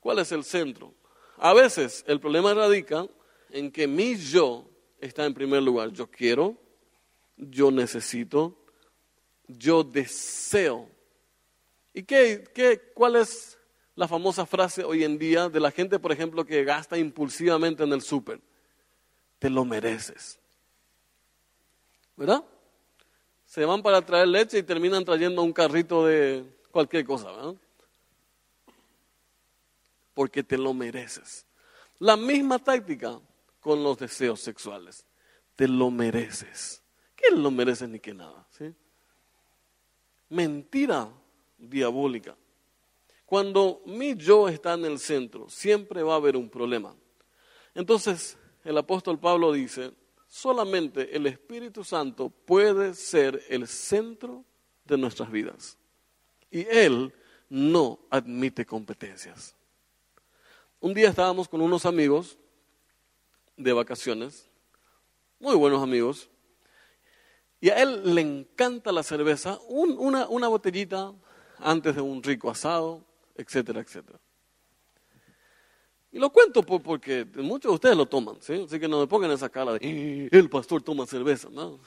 ¿Cuál 0.00 0.18
es 0.18 0.32
el 0.32 0.42
centro? 0.42 0.92
A 1.36 1.54
veces 1.54 2.02
el 2.08 2.18
problema 2.18 2.52
radica 2.54 3.06
en 3.50 3.70
que 3.70 3.86
mi 3.86 4.16
yo 4.16 4.68
está 5.00 5.26
en 5.26 5.32
primer 5.32 5.62
lugar. 5.62 5.92
Yo 5.92 6.10
quiero, 6.10 6.56
yo 7.36 7.70
necesito, 7.70 8.58
yo 9.46 9.84
deseo 9.84 10.90
¿Y 11.94 12.02
qué, 12.02 12.42
qué, 12.52 12.80
cuál 12.94 13.14
es 13.14 13.56
la 13.94 14.08
famosa 14.08 14.44
frase 14.44 14.82
hoy 14.82 15.04
en 15.04 15.18
día 15.18 15.48
de 15.48 15.60
la 15.60 15.70
gente, 15.70 16.00
por 16.00 16.10
ejemplo, 16.10 16.44
que 16.44 16.64
gasta 16.64 16.98
impulsivamente 16.98 17.84
en 17.84 17.92
el 17.92 18.02
súper? 18.02 18.40
Te 19.38 19.48
lo 19.48 19.64
mereces. 19.64 20.40
¿Verdad? 22.18 22.44
Se 23.46 23.64
van 23.64 23.80
para 23.80 24.02
traer 24.02 24.26
leche 24.26 24.58
y 24.58 24.62
terminan 24.64 25.04
trayendo 25.04 25.40
un 25.40 25.52
carrito 25.52 26.04
de 26.04 26.44
cualquier 26.72 27.04
cosa, 27.04 27.30
¿verdad? 27.30 27.54
Porque 30.14 30.42
te 30.42 30.58
lo 30.58 30.74
mereces. 30.74 31.46
La 32.00 32.16
misma 32.16 32.58
táctica 32.58 33.20
con 33.60 33.84
los 33.84 33.98
deseos 33.98 34.40
sexuales. 34.40 35.06
Te 35.54 35.68
lo 35.68 35.92
mereces. 35.92 36.82
¿Qué 37.14 37.30
lo 37.30 37.52
mereces 37.52 37.88
ni 37.88 38.00
que 38.00 38.12
nada? 38.12 38.46
Mentira 40.28 41.08
diabólica. 41.56 42.36
Cuando 43.26 43.80
mi 43.86 44.16
yo 44.16 44.48
está 44.48 44.74
en 44.74 44.84
el 44.86 44.98
centro, 44.98 45.48
siempre 45.48 46.02
va 46.02 46.14
a 46.14 46.16
haber 46.16 46.36
un 46.36 46.50
problema. 46.50 46.96
Entonces, 47.74 48.36
el 48.64 48.76
apóstol 48.76 49.20
Pablo 49.20 49.52
dice, 49.52 49.92
solamente 50.28 51.16
el 51.16 51.26
Espíritu 51.26 51.82
Santo 51.82 52.30
puede 52.30 52.94
ser 52.94 53.42
el 53.48 53.66
centro 53.66 54.44
de 54.84 54.98
nuestras 54.98 55.30
vidas. 55.30 55.76
Y 56.50 56.66
Él 56.68 57.12
no 57.48 57.98
admite 58.10 58.64
competencias. 58.64 59.54
Un 60.80 60.94
día 60.94 61.08
estábamos 61.08 61.48
con 61.48 61.60
unos 61.60 61.86
amigos 61.86 62.38
de 63.56 63.72
vacaciones, 63.72 64.48
muy 65.40 65.56
buenos 65.56 65.82
amigos, 65.82 66.30
y 67.60 67.70
a 67.70 67.82
él 67.82 68.14
le 68.14 68.20
encanta 68.20 68.92
la 68.92 69.02
cerveza, 69.02 69.58
una, 69.68 70.28
una 70.28 70.46
botellita 70.46 71.12
antes 71.58 71.96
de 71.96 72.00
un 72.00 72.22
rico 72.22 72.50
asado, 72.50 73.04
etcétera, 73.34 73.80
etcétera. 73.80 74.20
Y 76.10 76.18
lo 76.18 76.30
cuento 76.30 76.62
porque 76.62 77.26
muchos 77.36 77.70
de 77.70 77.74
ustedes 77.74 77.96
lo 77.96 78.06
toman, 78.06 78.36
¿sí? 78.40 78.64
Así 78.64 78.80
que 78.80 78.88
no 78.88 79.00
me 79.00 79.06
pongan 79.06 79.30
esa 79.30 79.48
cara 79.48 79.74
de, 79.74 79.78
eh, 79.82 80.28
el 80.32 80.48
pastor 80.48 80.82
toma 80.82 81.06
cerveza, 81.06 81.48
¿no? 81.50 81.78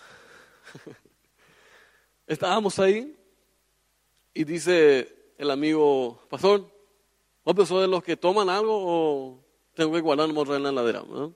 Estábamos 2.27 2.77
ahí 2.79 3.17
y 4.33 4.43
dice 4.43 5.33
el 5.37 5.49
amigo, 5.49 6.21
pastor, 6.29 6.69
¿vos 7.43 7.67
sos 7.67 7.89
los 7.89 8.03
que 8.03 8.15
toman 8.15 8.47
algo 8.47 8.73
o 8.73 9.43
tengo 9.73 9.91
que 9.93 10.01
guardar 10.01 10.29
en 10.29 10.63
la 10.63 10.69
heladera? 10.69 11.03
¿no? 11.07 11.33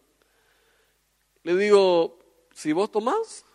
Le 1.44 1.56
digo, 1.56 2.20
si 2.54 2.72
vos 2.72 2.92
tomás, 2.92 3.46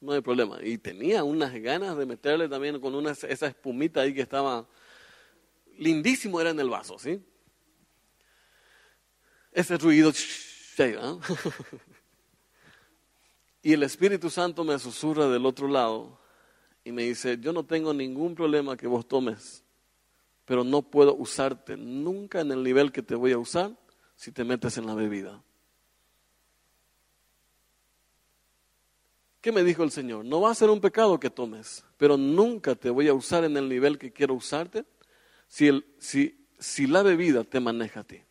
no 0.00 0.12
hay 0.12 0.20
problema. 0.20 0.58
Y 0.62 0.78
tenía 0.78 1.24
unas 1.24 1.54
ganas 1.54 1.96
de 1.96 2.06
meterle 2.06 2.48
también 2.48 2.78
con 2.80 2.94
una, 2.94 3.12
esa 3.12 3.46
espumita 3.46 4.02
ahí 4.02 4.14
que 4.14 4.22
estaba 4.22 4.66
lindísimo, 5.78 6.40
era 6.40 6.50
en 6.50 6.60
el 6.60 6.68
vaso, 6.68 6.98
¿sí? 6.98 7.20
Ese 9.58 9.76
ruido, 9.76 10.12
y 13.60 13.72
el 13.72 13.82
Espíritu 13.82 14.30
Santo 14.30 14.62
me 14.62 14.78
susurra 14.78 15.28
del 15.28 15.44
otro 15.46 15.66
lado 15.66 16.20
y 16.84 16.92
me 16.92 17.02
dice, 17.02 17.38
yo 17.40 17.52
no 17.52 17.64
tengo 17.66 17.92
ningún 17.92 18.36
problema 18.36 18.76
que 18.76 18.86
vos 18.86 19.08
tomes, 19.08 19.64
pero 20.44 20.62
no 20.62 20.82
puedo 20.82 21.16
usarte 21.16 21.76
nunca 21.76 22.40
en 22.40 22.52
el 22.52 22.62
nivel 22.62 22.92
que 22.92 23.02
te 23.02 23.16
voy 23.16 23.32
a 23.32 23.38
usar 23.38 23.76
si 24.14 24.30
te 24.30 24.44
metes 24.44 24.78
en 24.78 24.86
la 24.86 24.94
bebida. 24.94 25.42
¿Qué 29.40 29.50
me 29.50 29.64
dijo 29.64 29.82
el 29.82 29.90
Señor? 29.90 30.24
No 30.24 30.40
va 30.40 30.52
a 30.52 30.54
ser 30.54 30.70
un 30.70 30.80
pecado 30.80 31.18
que 31.18 31.30
tomes, 31.30 31.84
pero 31.96 32.16
nunca 32.16 32.76
te 32.76 32.90
voy 32.90 33.08
a 33.08 33.14
usar 33.14 33.42
en 33.42 33.56
el 33.56 33.68
nivel 33.68 33.98
que 33.98 34.12
quiero 34.12 34.34
usarte 34.34 34.84
si, 35.48 35.66
el, 35.66 35.84
si, 35.98 36.46
si 36.60 36.86
la 36.86 37.02
bebida 37.02 37.42
te 37.42 37.58
maneja 37.58 37.98
a 37.98 38.04
ti. 38.04 38.22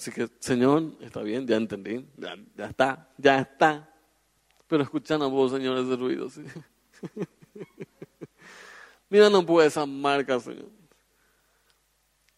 Así 0.00 0.10
que, 0.10 0.30
Señor, 0.38 0.94
está 1.00 1.20
bien, 1.20 1.46
ya 1.46 1.56
entendí, 1.56 2.06
ya, 2.16 2.64
está, 2.64 3.06
ya 3.18 3.40
está. 3.40 3.94
Pero 4.66 4.82
escuchan 4.82 5.20
a 5.20 5.26
vos, 5.26 5.52
señores 5.52 5.88
de 5.88 5.94
ruido. 5.94 6.30
¿sí? 6.30 6.42
Mira, 9.10 9.28
no 9.28 9.44
puede 9.44 9.68
esa 9.68 9.84
marca, 9.84 10.40
Señor. 10.40 10.70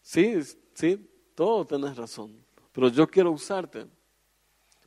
Sí, 0.01 0.41
sí, 0.73 1.09
todo 1.35 1.65
tenés 1.65 1.95
razón. 1.95 2.35
Pero 2.73 2.89
yo 2.89 3.07
quiero 3.07 3.31
usarte 3.31 3.87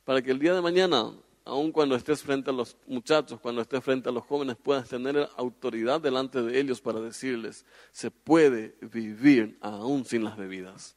para 0.03 0.21
que 0.21 0.29
el 0.29 0.37
día 0.37 0.53
de 0.53 0.61
mañana 0.61 1.13
aun 1.45 1.71
cuando 1.71 1.95
estés 1.95 2.21
frente 2.21 2.51
a 2.51 2.53
los 2.53 2.77
muchachos, 2.85 3.39
cuando 3.39 3.61
estés 3.61 3.83
frente 3.83 4.07
a 4.07 4.11
los 4.11 4.23
jóvenes, 4.23 4.55
puedas 4.55 4.87
tener 4.87 5.27
autoridad 5.35 5.99
delante 5.99 6.43
de 6.43 6.59
ellos 6.59 6.79
para 6.79 6.99
decirles, 6.99 7.65
se 7.91 8.11
puede 8.11 8.77
vivir 8.81 9.57
aún 9.61 10.05
sin 10.05 10.23
las 10.23 10.37
bebidas. 10.37 10.96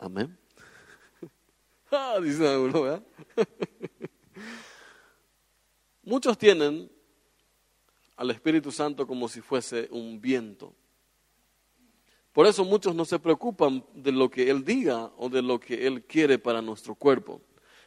Amén. 0.00 0.36
ah, 1.92 2.16
¿verdad? 2.18 3.02
Muchos 6.02 6.38
tienen 6.38 6.90
al 8.16 8.30
Espíritu 8.30 8.72
Santo 8.72 9.06
como 9.06 9.28
si 9.28 9.42
fuese 9.42 9.88
un 9.90 10.18
viento. 10.20 10.74
Por 12.32 12.46
eso 12.46 12.64
muchos 12.64 12.94
no 12.94 13.04
se 13.04 13.18
preocupan 13.18 13.84
de 13.92 14.12
lo 14.12 14.30
que 14.30 14.48
Él 14.48 14.64
diga 14.64 15.10
o 15.18 15.28
de 15.28 15.42
lo 15.42 15.60
que 15.60 15.86
Él 15.86 16.04
quiere 16.04 16.38
para 16.38 16.62
nuestro 16.62 16.94
cuerpo. 16.94 17.42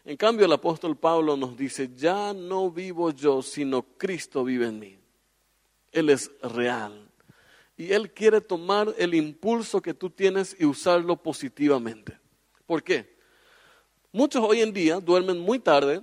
En 0.06 0.18
cambio, 0.18 0.46
el 0.46 0.52
apóstol 0.52 0.98
Pablo 0.98 1.36
nos 1.38 1.56
dice, 1.58 1.90
ya 1.96 2.34
no 2.34 2.70
vivo 2.70 3.12
yo, 3.12 3.42
sino 3.42 3.84
Cristo 3.98 4.44
vive 4.44 4.68
en 4.68 4.80
mí. 4.80 5.00
Él 5.92 6.10
es 6.10 6.30
real. 6.42 7.03
Y 7.76 7.92
Él 7.92 8.12
quiere 8.12 8.42
tomar 8.42 8.94
el 8.98 9.14
impulso 9.16 9.82
que 9.82 9.94
tú 9.94 10.10
tienes 10.10 10.56
y 10.60 10.66
usarlo 10.66 11.16
positivamente. 11.16 12.20
¿Por 12.66 12.84
qué? 12.84 13.18
Muchos 14.12 14.44
hoy 14.48 14.62
en 14.62 14.74
día 14.74 15.00
duermen 15.00 15.40
muy 15.40 15.60
tarde 15.60 16.02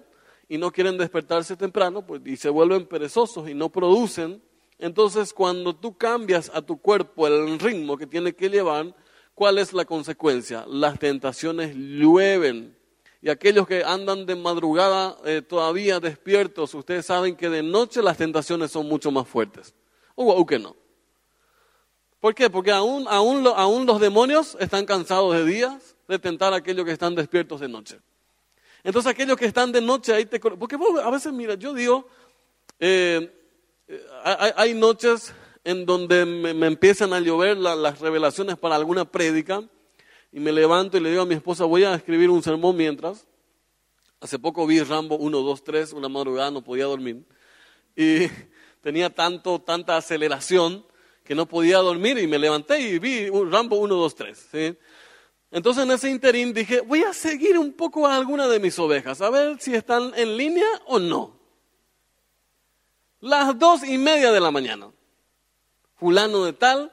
y 0.49 0.59
no 0.59 0.73
quieren 0.73 0.99
despertarse 0.99 1.57
temprano 1.57 2.05
pues, 2.05 2.23
y 2.25 2.37
se 2.37 2.49
vuelven 2.49 2.87
perezosos 2.87 3.49
y 3.49 3.55
no 3.55 3.69
producen 3.69 4.43
entonces, 4.81 5.35
cuando 5.35 5.77
tú 5.77 5.97
cambias 5.97 6.51
a 6.55 6.63
tu 6.63 6.81
cuerpo 6.81 7.27
el 7.27 7.59
ritmo 7.59 7.99
que 7.99 8.07
tiene 8.07 8.35
que 8.35 8.49
llevar, 8.49 8.95
¿cuál 9.35 9.59
es 9.59 9.75
la 9.75 9.85
consecuencia? 9.85 10.65
Las 10.67 10.99
tentaciones 10.99 11.75
llueven. 11.77 12.77
Y 13.21 13.29
aquellos 13.29 13.67
que 13.67 13.85
andan 13.85 14.25
de 14.25 14.35
madrugada 14.37 15.19
eh, 15.27 15.43
todavía 15.43 16.01
despiertos, 16.01 16.73
ustedes 16.73 17.05
saben 17.05 17.37
que 17.37 17.51
de 17.51 17.63
noche 17.63 18.03
las 18.03 18.17
tentaciones 18.17 18.71
son 18.71 18.87
mucho 18.87 19.11
más 19.11 19.29
fuertes. 19.29 19.75
¿O, 20.15 20.47
que 20.47 20.59
no? 20.59 20.75
¿Por 22.21 22.35
qué? 22.35 22.51
Porque 22.51 22.71
aún, 22.71 23.07
aún, 23.09 23.47
aún, 23.47 23.87
los 23.87 23.99
demonios 23.99 24.57
están 24.61 24.85
cansados 24.85 25.35
de 25.35 25.45
días 25.45 25.97
de 26.07 26.19
tentar 26.19 26.53
a 26.53 26.57
aquellos 26.57 26.85
que 26.85 26.93
están 26.93 27.15
despiertos 27.15 27.61
de 27.61 27.69
noche. 27.69 27.99
Entonces 28.85 29.11
aquellos 29.11 29.37
que 29.37 29.47
están 29.47 29.73
de 29.73 29.81
noche 29.81 30.13
ahí 30.13 30.27
te... 30.27 30.39
Porque 30.39 30.77
a 31.03 31.11
veces, 31.11 31.33
mira, 31.33 31.55
yo 31.55 31.73
digo, 31.73 32.07
eh, 32.79 33.33
hay, 34.23 34.75
noches 34.75 35.35
en 35.65 35.87
donde 35.87 36.27
me, 36.27 36.67
empiezan 36.67 37.13
a 37.13 37.21
llover 37.21 37.57
las 37.57 38.01
revelaciones 38.01 38.57
para 38.57 38.77
alguna 38.77 39.05
prédica 39.05 39.63
y 40.33 40.41
me 40.41 40.53
levanto 40.53 40.97
y 40.97 41.01
le 41.01 41.11
digo 41.11 41.23
a 41.23 41.27
mi 41.27 41.35
esposa, 41.35 41.65
voy 41.65 41.85
a 41.85 41.95
escribir 41.95 42.31
un 42.31 42.43
sermón 42.43 42.77
mientras. 42.77 43.27
Hace 44.21 44.39
poco 44.39 44.67
vi 44.67 44.83
Rambo 44.83 45.17
1, 45.17 45.39
2, 45.39 45.65
3, 45.65 45.93
una 45.95 46.09
madrugada 46.09 46.51
no 46.51 46.63
podía 46.63 46.85
dormir 46.85 47.25
y 47.97 48.27
tenía 48.83 49.11
tanto, 49.11 49.59
tanta 49.61 49.97
aceleración 49.97 50.85
que 51.31 51.37
no 51.37 51.47
podía 51.47 51.79
dormir 51.79 52.19
y 52.19 52.27
me 52.27 52.41
levanté 52.41 52.81
y 52.81 52.99
vi 52.99 53.29
Rambo 53.29 53.77
1, 53.77 53.95
2, 53.95 54.15
3. 54.17 54.77
Entonces 55.53 55.85
en 55.85 55.93
ese 55.93 56.11
interín 56.11 56.53
dije, 56.53 56.81
voy 56.81 57.05
a 57.05 57.13
seguir 57.13 57.57
un 57.57 57.73
poco 57.73 58.05
a 58.09 58.17
alguna 58.17 58.49
de 58.49 58.59
mis 58.59 58.77
ovejas, 58.81 59.21
a 59.21 59.31
ver 59.31 59.61
si 59.61 59.73
están 59.73 60.13
en 60.17 60.37
línea 60.37 60.67
o 60.87 60.99
no. 60.99 61.39
Las 63.21 63.57
dos 63.57 63.85
y 63.85 63.97
media 63.97 64.33
de 64.33 64.41
la 64.41 64.51
mañana. 64.51 64.91
Fulano 65.95 66.45
de 66.45 66.53
tal, 66.53 66.93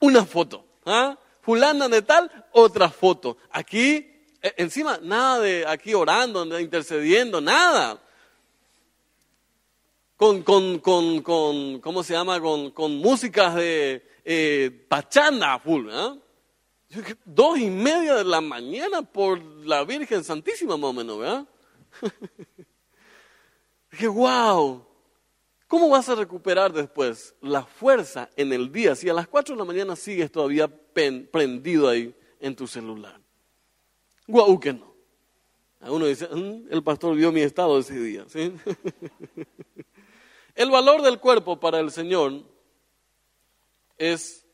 una 0.00 0.24
foto. 0.24 0.66
¿ah? 0.84 1.16
Fulana 1.40 1.88
de 1.88 2.02
tal, 2.02 2.28
otra 2.50 2.88
foto. 2.88 3.36
Aquí, 3.52 4.10
e, 4.42 4.54
encima, 4.56 4.98
nada 5.00 5.38
de 5.38 5.64
aquí 5.68 5.94
orando, 5.94 6.58
intercediendo, 6.58 7.40
nada. 7.40 8.02
Con, 10.16 10.42
con, 10.42 10.78
con, 10.78 11.20
con 11.22 11.80
¿cómo 11.80 12.02
se 12.02 12.14
llama? 12.14 12.40
Con, 12.40 12.70
con 12.70 12.96
músicas 12.96 13.54
de 13.54 14.06
eh, 14.24 14.86
pachanda 14.88 15.58
full. 15.58 15.88
¿ah? 15.90 16.16
Dos 17.24 17.58
y 17.58 17.70
media 17.70 18.14
de 18.14 18.24
la 18.24 18.40
mañana 18.40 19.02
por 19.02 19.40
la 19.40 19.84
Virgen 19.84 20.24
Santísima, 20.24 20.76
más 20.76 20.90
o 20.90 20.92
menos, 20.92 21.18
¿verdad? 21.18 21.46
Dije, 23.90 24.08
wow, 24.08 24.86
¿Cómo 25.68 25.88
vas 25.88 26.08
a 26.08 26.14
recuperar 26.14 26.72
después 26.72 27.34
la 27.40 27.64
fuerza 27.64 28.30
en 28.36 28.52
el 28.52 28.70
día 28.70 28.94
si 28.94 29.08
a 29.08 29.14
las 29.14 29.26
4 29.26 29.54
de 29.54 29.58
la 29.58 29.64
mañana 29.64 29.96
sigues 29.96 30.30
todavía 30.30 30.68
prendido 30.68 31.88
ahí 31.88 32.14
en 32.38 32.54
tu 32.54 32.68
celular? 32.68 33.20
Guau, 34.28 34.60
que 34.60 34.72
no. 34.72 34.94
A 35.80 35.90
uno 35.90 36.06
dice, 36.06 36.28
mm, 36.28 36.68
el 36.70 36.82
pastor 36.84 37.16
vio 37.16 37.32
mi 37.32 37.40
estado 37.40 37.78
ese 37.78 37.98
día. 37.98 38.24
¿sí? 38.28 38.52
El 40.56 40.70
valor 40.70 41.02
del 41.02 41.20
cuerpo 41.20 41.60
para 41.60 41.80
el 41.80 41.90
Señor 41.90 42.42
es 43.98 44.46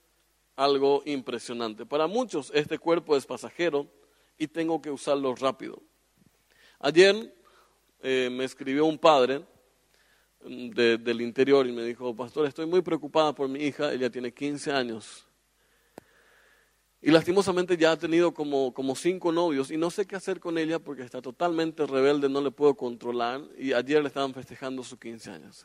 algo 0.56 1.00
impresionante. 1.06 1.86
Para 1.86 2.08
muchos 2.08 2.50
este 2.54 2.76
cuerpo 2.76 3.16
es 3.16 3.24
pasajero 3.24 3.86
y 4.36 4.48
tengo 4.48 4.82
que 4.82 4.90
usarlo 4.90 5.32
rápido. 5.36 5.80
Ayer 6.80 7.32
eh, 8.00 8.28
me 8.32 8.42
escribió 8.42 8.84
un 8.84 8.98
padre 8.98 9.46
mm, 10.44 10.70
del 10.70 11.20
interior 11.20 11.68
y 11.68 11.72
me 11.72 11.84
dijo, 11.84 12.16
pastor, 12.16 12.46
estoy 12.46 12.66
muy 12.66 12.82
preocupada 12.82 13.32
por 13.32 13.48
mi 13.48 13.60
hija, 13.60 13.92
ella 13.92 14.10
tiene 14.10 14.34
15 14.34 14.72
años. 14.72 15.28
Y 17.00 17.12
lastimosamente 17.12 17.76
ya 17.76 17.92
ha 17.92 17.96
tenido 17.96 18.34
como, 18.34 18.74
como 18.74 18.96
cinco 18.96 19.30
novios 19.30 19.70
y 19.70 19.76
no 19.76 19.88
sé 19.88 20.04
qué 20.04 20.16
hacer 20.16 20.40
con 20.40 20.58
ella 20.58 20.80
porque 20.80 21.02
está 21.02 21.22
totalmente 21.22 21.86
rebelde, 21.86 22.28
no 22.28 22.40
le 22.40 22.50
puedo 22.50 22.74
controlar. 22.74 23.40
Y 23.56 23.72
ayer 23.72 24.02
le 24.02 24.08
estaban 24.08 24.34
festejando 24.34 24.82
sus 24.82 24.98
15 24.98 25.30
años. 25.30 25.64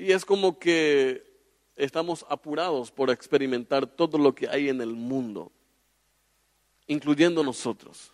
Y 0.00 0.12
es 0.12 0.24
como 0.24 0.58
que 0.58 1.22
estamos 1.76 2.24
apurados 2.30 2.90
por 2.90 3.10
experimentar 3.10 3.86
todo 3.86 4.16
lo 4.16 4.34
que 4.34 4.48
hay 4.48 4.70
en 4.70 4.80
el 4.80 4.94
mundo, 4.94 5.52
incluyendo 6.86 7.44
nosotros. 7.44 8.10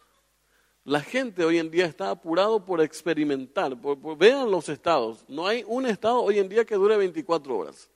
La 0.82 1.00
gente 1.00 1.44
hoy 1.44 1.58
en 1.58 1.70
día 1.70 1.86
está 1.86 2.10
apurado 2.10 2.64
por 2.64 2.80
experimentar. 2.80 3.76
vean 4.18 4.50
los 4.50 4.68
estados. 4.68 5.24
No 5.28 5.46
hay 5.46 5.62
un 5.64 5.86
estado 5.86 6.24
hoy 6.24 6.40
en 6.40 6.48
día 6.48 6.64
que 6.64 6.74
dure 6.74 6.96
24 6.96 7.56
horas. 7.56 7.88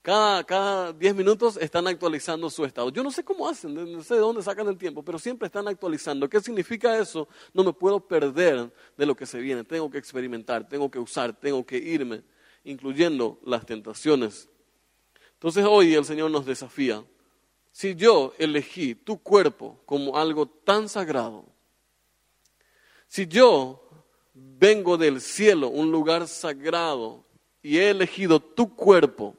Cada, 0.00 0.42
cada 0.44 0.94
10 0.94 1.14
minutos 1.14 1.58
están 1.58 1.86
actualizando 1.88 2.48
su 2.48 2.64
estado. 2.64 2.88
Yo 2.88 3.02
no 3.02 3.10
sé 3.10 3.22
cómo 3.22 3.46
hacen, 3.46 3.74
no 3.74 4.02
sé 4.02 4.14
de 4.14 4.20
dónde 4.20 4.42
sacan 4.42 4.68
el 4.68 4.78
tiempo, 4.78 5.02
pero 5.02 5.18
siempre 5.18 5.44
están 5.44 5.68
actualizando. 5.68 6.30
¿Qué 6.30 6.40
significa 6.40 6.96
eso? 6.96 7.28
No 7.52 7.62
me 7.62 7.74
puedo 7.74 8.00
perder 8.00 8.72
de 8.96 9.04
lo 9.04 9.14
que 9.14 9.26
se 9.26 9.38
viene. 9.38 9.64
Tengo 9.64 9.90
que 9.90 9.98
experimentar, 9.98 10.66
tengo 10.66 10.90
que 10.90 10.98
usar, 10.98 11.38
tengo 11.38 11.64
que 11.66 11.76
irme, 11.76 12.22
incluyendo 12.64 13.38
las 13.44 13.66
tentaciones. 13.66 14.48
Entonces 15.34 15.64
hoy 15.68 15.94
el 15.94 16.04
Señor 16.04 16.30
nos 16.30 16.46
desafía. 16.46 17.04
Si 17.72 17.94
yo 17.94 18.34
elegí 18.38 18.94
tu 18.94 19.18
cuerpo 19.18 19.80
como 19.86 20.16
algo 20.16 20.46
tan 20.46 20.88
sagrado, 20.88 21.46
si 23.08 23.26
yo 23.26 23.82
vengo 24.34 24.96
del 24.96 25.20
cielo, 25.20 25.68
un 25.68 25.90
lugar 25.90 26.28
sagrado, 26.28 27.24
y 27.62 27.78
he 27.78 27.90
elegido 27.90 28.40
tu 28.40 28.74
cuerpo, 28.74 29.36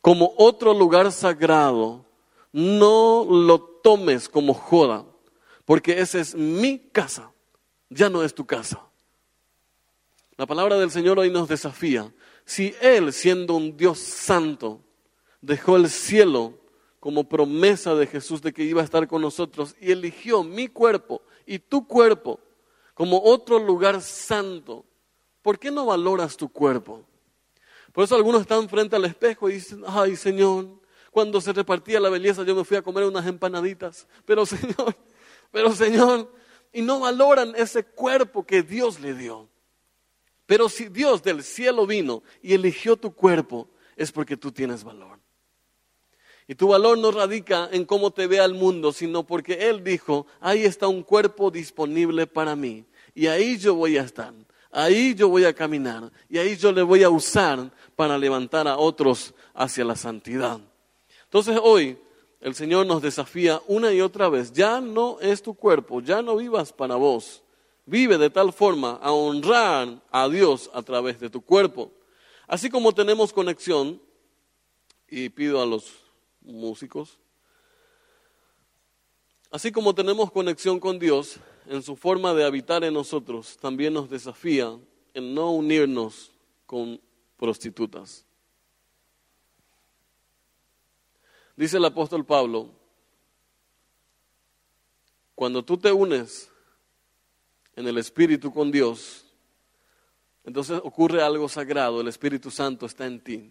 como 0.00 0.34
otro 0.36 0.74
lugar 0.74 1.10
sagrado, 1.12 2.04
no 2.52 3.24
lo 3.28 3.60
tomes 3.60 4.28
como 4.28 4.52
joda, 4.52 5.06
porque 5.64 6.00
esa 6.00 6.20
es 6.20 6.34
mi 6.34 6.78
casa, 6.78 7.32
ya 7.88 8.10
no 8.10 8.22
es 8.22 8.34
tu 8.34 8.44
casa. 8.44 8.80
La 10.42 10.46
palabra 10.46 10.76
del 10.76 10.90
Señor 10.90 11.20
hoy 11.20 11.30
nos 11.30 11.46
desafía. 11.46 12.12
Si 12.44 12.74
Él, 12.80 13.12
siendo 13.12 13.54
un 13.54 13.76
Dios 13.76 14.00
santo, 14.00 14.80
dejó 15.40 15.76
el 15.76 15.88
cielo 15.88 16.58
como 16.98 17.28
promesa 17.28 17.94
de 17.94 18.08
Jesús 18.08 18.42
de 18.42 18.52
que 18.52 18.64
iba 18.64 18.80
a 18.80 18.84
estar 18.84 19.06
con 19.06 19.22
nosotros 19.22 19.76
y 19.80 19.92
eligió 19.92 20.42
mi 20.42 20.66
cuerpo 20.66 21.22
y 21.46 21.60
tu 21.60 21.86
cuerpo 21.86 22.40
como 22.92 23.22
otro 23.22 23.60
lugar 23.60 24.00
santo, 24.02 24.84
¿por 25.42 25.60
qué 25.60 25.70
no 25.70 25.86
valoras 25.86 26.36
tu 26.36 26.48
cuerpo? 26.48 27.04
Por 27.92 28.02
eso 28.02 28.16
algunos 28.16 28.40
están 28.40 28.68
frente 28.68 28.96
al 28.96 29.04
espejo 29.04 29.48
y 29.48 29.52
dicen, 29.52 29.84
ay 29.86 30.16
Señor, 30.16 30.66
cuando 31.12 31.40
se 31.40 31.52
repartía 31.52 32.00
la 32.00 32.10
belleza 32.10 32.42
yo 32.42 32.56
me 32.56 32.64
fui 32.64 32.76
a 32.76 32.82
comer 32.82 33.04
unas 33.04 33.28
empanaditas, 33.28 34.08
pero 34.24 34.44
Señor, 34.46 34.96
pero 35.52 35.70
Señor, 35.70 36.34
y 36.72 36.82
no 36.82 36.98
valoran 36.98 37.52
ese 37.54 37.84
cuerpo 37.84 38.44
que 38.44 38.64
Dios 38.64 38.98
le 38.98 39.14
dio. 39.14 39.51
Pero 40.52 40.68
si 40.68 40.90
Dios 40.90 41.22
del 41.22 41.42
cielo 41.42 41.86
vino 41.86 42.22
y 42.42 42.52
eligió 42.52 42.98
tu 42.98 43.14
cuerpo, 43.14 43.70
es 43.96 44.12
porque 44.12 44.36
tú 44.36 44.52
tienes 44.52 44.84
valor. 44.84 45.18
Y 46.46 46.54
tu 46.54 46.68
valor 46.68 46.98
no 46.98 47.10
radica 47.10 47.70
en 47.72 47.86
cómo 47.86 48.10
te 48.10 48.26
ve 48.26 48.38
al 48.38 48.52
mundo, 48.52 48.92
sino 48.92 49.24
porque 49.26 49.70
Él 49.70 49.82
dijo, 49.82 50.26
ahí 50.40 50.64
está 50.64 50.88
un 50.88 51.04
cuerpo 51.04 51.50
disponible 51.50 52.26
para 52.26 52.54
mí. 52.54 52.84
Y 53.14 53.28
ahí 53.28 53.56
yo 53.56 53.74
voy 53.74 53.96
a 53.96 54.02
estar. 54.02 54.34
Ahí 54.70 55.14
yo 55.14 55.30
voy 55.30 55.46
a 55.46 55.54
caminar 55.54 56.12
y 56.28 56.36
ahí 56.36 56.54
yo 56.58 56.70
le 56.70 56.82
voy 56.82 57.02
a 57.02 57.08
usar 57.08 57.72
para 57.96 58.18
levantar 58.18 58.68
a 58.68 58.76
otros 58.76 59.32
hacia 59.54 59.86
la 59.86 59.96
santidad. 59.96 60.60
Entonces 61.24 61.58
hoy 61.62 61.96
el 62.42 62.54
Señor 62.54 62.84
nos 62.84 63.00
desafía 63.00 63.62
una 63.68 63.90
y 63.90 64.02
otra 64.02 64.28
vez, 64.28 64.52
ya 64.52 64.82
no 64.82 65.18
es 65.18 65.40
tu 65.40 65.54
cuerpo, 65.54 66.02
ya 66.02 66.20
no 66.20 66.36
vivas 66.36 66.74
para 66.74 66.96
vos, 66.96 67.41
vive 67.86 68.18
de 68.18 68.30
tal 68.30 68.52
forma 68.52 68.98
a 69.02 69.12
honrar 69.12 70.02
a 70.10 70.28
Dios 70.28 70.70
a 70.72 70.82
través 70.82 71.20
de 71.20 71.30
tu 71.30 71.40
cuerpo. 71.40 71.90
Así 72.46 72.70
como 72.70 72.92
tenemos 72.92 73.32
conexión, 73.32 74.00
y 75.08 75.28
pido 75.28 75.60
a 75.60 75.66
los 75.66 75.92
músicos, 76.40 77.18
así 79.50 79.70
como 79.72 79.94
tenemos 79.94 80.30
conexión 80.30 80.80
con 80.80 80.98
Dios, 80.98 81.38
en 81.66 81.82
su 81.82 81.96
forma 81.96 82.34
de 82.34 82.44
habitar 82.44 82.82
en 82.84 82.94
nosotros, 82.94 83.56
también 83.58 83.94
nos 83.94 84.10
desafía 84.10 84.76
en 85.14 85.34
no 85.34 85.52
unirnos 85.52 86.32
con 86.66 87.00
prostitutas. 87.36 88.24
Dice 91.56 91.76
el 91.76 91.84
apóstol 91.84 92.24
Pablo, 92.24 92.70
cuando 95.34 95.64
tú 95.64 95.76
te 95.76 95.92
unes 95.92 96.51
en 97.76 97.86
el 97.86 97.98
Espíritu 97.98 98.52
con 98.52 98.70
Dios, 98.70 99.26
entonces 100.44 100.80
ocurre 100.82 101.22
algo 101.22 101.48
sagrado, 101.48 102.00
el 102.00 102.08
Espíritu 102.08 102.50
Santo 102.50 102.86
está 102.86 103.06
en 103.06 103.20
ti. 103.20 103.50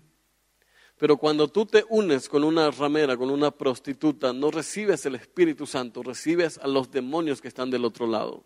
Pero 0.98 1.18
cuando 1.18 1.48
tú 1.48 1.66
te 1.66 1.84
unes 1.90 2.30
con 2.30 2.44
una 2.44 2.70
ramera, 2.70 3.18
con 3.18 3.32
una 3.32 3.50
prostituta, 3.50 4.34
no 4.34 4.52
recibes 4.52 5.04
el 5.06 5.16
Espíritu 5.16 5.66
Santo, 5.66 6.04
recibes 6.04 6.60
a 6.60 6.68
los 6.68 6.92
demonios 6.92 7.42
que 7.42 7.48
están 7.48 7.72
del 7.72 7.86
otro 7.86 8.06
lado. 8.06 8.44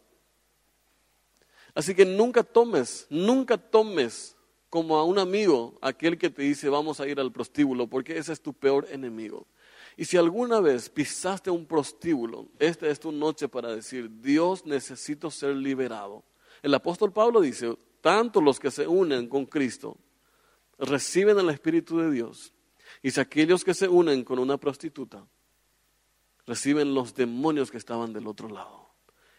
Así 1.74 1.94
que 1.94 2.06
nunca 2.06 2.44
tomes, 2.44 3.08
nunca 3.10 3.58
tomes 3.58 4.38
como 4.70 4.98
a 4.98 5.04
un 5.04 5.20
amigo 5.20 5.78
aquel 5.82 6.18
que 6.18 6.30
te 6.30 6.44
dice 6.44 6.70
vamos 6.70 7.02
a 7.02 7.08
ir 7.08 7.20
al 7.20 7.32
prostíbulo, 7.32 7.88
porque 7.88 8.18
ese 8.18 8.32
es 8.32 8.42
tu 8.42 8.54
peor 8.54 8.88
enemigo. 8.90 9.46
Y 9.98 10.06
si 10.06 10.18
alguna 10.18 10.60
vez 10.60 10.90
pisaste 10.90 11.50
un 11.50 11.66
prostíbulo, 11.66 12.50
esta 12.60 12.88
es 12.88 13.00
tu 13.00 13.12
noche 13.12 13.48
para 13.48 13.74
decir, 13.74 14.10
Dios 14.22 14.66
necesito 14.66 15.32
ser 15.32 15.56
liberado. 15.56 16.24
El 16.62 16.74
apóstol 16.74 17.14
Pablo 17.14 17.40
dice, 17.42 17.78
tanto 18.02 18.42
los 18.42 18.60
que 18.60 18.72
se 18.72 18.88
unen 18.88 19.28
con 19.28 19.46
Cristo 19.46 19.98
reciben 20.78 21.40
el 21.40 21.50
Espíritu 21.50 22.00
de 22.00 22.12
Dios. 22.12 22.54
Y 23.02 23.12
si 23.12 23.20
aquellos 23.20 23.64
que 23.64 23.74
se 23.74 23.88
unen 23.88 24.24
con 24.24 24.40
una 24.40 24.58
prostituta 24.58 25.26
reciben 26.46 26.94
los 26.94 27.16
demonios 27.16 27.72
que 27.72 27.78
estaban 27.78 28.14
del 28.14 28.28
otro 28.28 28.50
lado. 28.50 28.90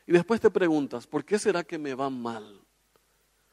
Y 0.07 0.13
después 0.13 0.41
te 0.41 0.51
preguntas, 0.51 1.07
¿por 1.07 1.25
qué 1.25 1.39
será 1.39 1.65
que 1.65 1.79
me 1.79 1.95
va 1.95 2.11
mal? 2.11 2.61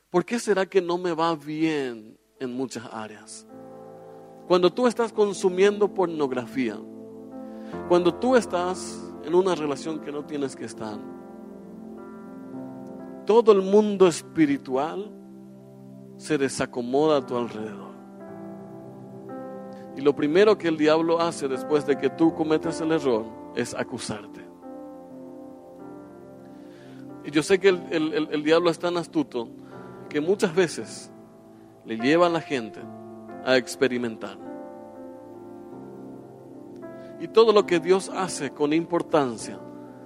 ¿Por 0.10 0.26
qué 0.26 0.39
será 0.39 0.66
que 0.68 0.82
no 0.82 0.98
me 0.98 1.13
va 1.13 1.36
bien 1.36 2.18
en 2.39 2.54
muchas 2.54 2.86
áreas? 2.92 3.48
Cuando 4.48 4.72
tú 4.72 4.88
estás 4.88 5.14
consumiendo 5.14 5.88
pornografía, 5.88 6.78
cuando 7.88 8.14
tú 8.14 8.36
estás 8.36 9.02
en 9.24 9.34
una 9.36 9.56
relación 9.56 10.00
que 10.00 10.12
no 10.12 10.26
tienes 10.26 10.56
que 10.56 10.66
estar, 10.66 10.98
todo 13.26 13.54
el 13.54 13.62
mundo 13.62 14.08
espiritual 14.08 15.10
se 16.18 16.38
desacomoda 16.38 17.18
a 17.18 17.26
tu 17.26 17.38
alrededor. 17.38 17.94
Y 19.96 20.02
lo 20.02 20.16
primero 20.16 20.58
que 20.58 20.68
el 20.68 20.78
diablo 20.78 21.22
hace 21.22 21.48
después 21.48 21.86
de 21.86 21.98
que 21.98 22.10
tú 22.10 22.34
cometes 22.34 22.82
el 22.82 22.92
error 22.92 23.26
es 23.56 23.74
acusarte. 23.74 24.42
Y 27.24 27.32
yo 27.32 27.42
sé 27.42 27.60
que 27.60 27.70
el, 27.70 28.28
el 28.30 28.44
diablo 28.44 28.70
es 28.70 28.78
tan 28.78 28.98
astuto 28.98 29.48
que 30.10 30.20
muchas 30.20 30.54
veces 30.54 31.12
le 31.86 31.98
lleva 31.98 32.28
a 32.28 32.30
la 32.30 32.42
gente 32.42 32.82
a 33.46 33.58
experimentar. 33.58 34.38
Y 37.20 37.28
todo 37.28 37.54
lo 37.54 37.66
que 37.66 37.80
Dios 37.80 38.10
hace 38.10 38.52
con 38.52 38.74
importancia, 38.74 39.58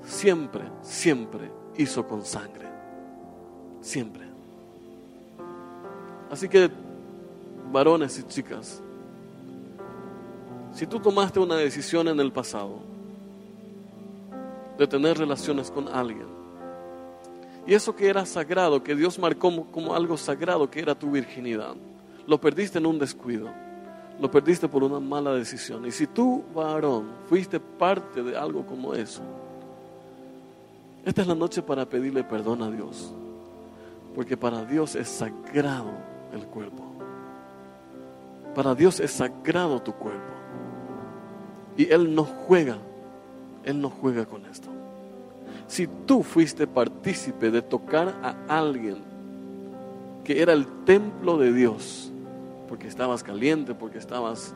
siempre, 0.03 0.63
siempre 0.81 1.51
hizo 1.77 2.07
con 2.07 2.23
sangre. 2.23 2.67
Siempre. 3.81 4.27
Así 6.29 6.47
que, 6.47 6.69
varones 7.71 8.19
y 8.19 8.23
chicas, 8.23 8.81
si 10.73 10.85
tú 10.85 10.99
tomaste 10.99 11.39
una 11.39 11.55
decisión 11.55 12.07
en 12.07 12.19
el 12.19 12.31
pasado 12.31 12.79
de 14.77 14.85
tener 14.85 15.17
relaciones 15.17 15.71
con 15.71 15.87
alguien, 15.87 16.27
y 17.65 17.73
eso 17.73 17.95
que 17.95 18.07
era 18.07 18.25
sagrado, 18.25 18.83
que 18.83 18.95
Dios 18.95 19.17
marcó 19.17 19.65
como 19.71 19.95
algo 19.95 20.17
sagrado, 20.17 20.69
que 20.69 20.79
era 20.79 20.93
tu 20.93 21.09
virginidad, 21.11 21.75
lo 22.27 22.39
perdiste 22.39 22.77
en 22.77 22.85
un 22.85 22.99
descuido, 22.99 23.49
lo 24.19 24.29
perdiste 24.29 24.67
por 24.67 24.83
una 24.83 24.99
mala 24.99 25.33
decisión. 25.33 25.85
Y 25.85 25.91
si 25.91 26.07
tú, 26.07 26.43
varón, 26.53 27.07
fuiste 27.27 27.59
parte 27.59 28.21
de 28.21 28.37
algo 28.37 28.65
como 28.65 28.93
eso, 28.93 29.21
esta 31.05 31.21
es 31.21 31.27
la 31.27 31.35
noche 31.35 31.61
para 31.61 31.85
pedirle 31.85 32.23
perdón 32.23 32.61
a 32.61 32.69
Dios, 32.69 33.13
porque 34.13 34.35
para 34.35 34.65
Dios 34.65 34.95
es 34.95 35.07
sagrado 35.07 35.91
el 36.33 36.45
cuerpo. 36.47 36.83
Para 38.53 38.75
Dios 38.75 38.99
es 38.99 39.11
sagrado 39.11 39.81
tu 39.81 39.93
cuerpo. 39.93 40.33
Y 41.77 41.89
Él 41.91 42.13
no 42.13 42.23
juega, 42.23 42.77
Él 43.63 43.79
no 43.79 43.89
juega 43.89 44.25
con 44.25 44.45
esto. 44.47 44.67
Si 45.67 45.87
tú 46.05 46.23
fuiste 46.23 46.67
partícipe 46.67 47.51
de 47.51 47.61
tocar 47.61 48.15
a 48.21 48.35
alguien 48.47 48.97
que 50.23 50.41
era 50.41 50.51
el 50.51 50.65
templo 50.83 51.37
de 51.37 51.53
Dios, 51.53 52.11
porque 52.67 52.87
estabas 52.87 53.23
caliente, 53.23 53.73
porque 53.73 53.97
estabas 53.97 54.53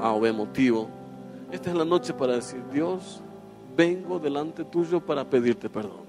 A 0.00 0.12
o 0.12 0.26
emotivo, 0.26 0.88
esta 1.52 1.70
es 1.70 1.76
la 1.76 1.84
noche 1.84 2.14
para 2.14 2.34
decir, 2.34 2.62
Dios, 2.72 3.20
vengo 3.76 4.18
delante 4.18 4.64
tuyo 4.64 5.00
para 5.00 5.28
pedirte 5.28 5.68
perdón. 5.68 6.02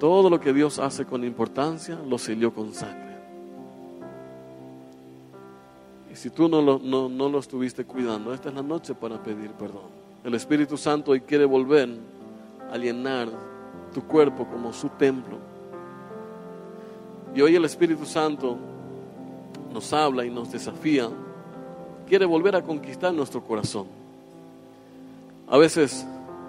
Todo 0.00 0.28
lo 0.28 0.40
que 0.40 0.52
Dios 0.52 0.78
hace 0.78 1.04
con 1.04 1.24
importancia 1.24 1.96
lo 2.06 2.18
selló 2.18 2.52
con 2.52 2.74
sangre. 2.74 3.14
Y 6.12 6.16
si 6.16 6.30
tú 6.30 6.48
no 6.48 6.60
lo, 6.60 6.78
no, 6.78 7.08
no 7.08 7.28
lo 7.28 7.38
estuviste 7.38 7.84
cuidando, 7.84 8.34
esta 8.34 8.48
es 8.48 8.54
la 8.54 8.62
noche 8.62 8.94
para 8.94 9.22
pedir 9.22 9.52
perdón. 9.52 10.04
El 10.24 10.34
Espíritu 10.34 10.76
Santo 10.76 11.12
hoy 11.12 11.20
quiere 11.20 11.44
volver 11.44 11.88
a 12.72 12.76
llenar 12.76 13.28
tu 13.92 14.02
cuerpo 14.02 14.46
como 14.46 14.72
su 14.72 14.88
templo. 14.90 15.38
Y 17.34 17.40
hoy 17.40 17.56
el 17.56 17.64
Espíritu 17.64 18.06
Santo 18.06 18.56
nos 19.72 19.92
habla 19.92 20.24
y 20.24 20.30
nos 20.30 20.52
desafía. 20.52 21.08
Quiere 22.06 22.24
volver 22.24 22.54
a 22.56 22.62
conquistar 22.62 23.12
nuestro 23.12 23.42
corazón. 23.42 23.86
A 25.48 25.58
veces 25.58 26.06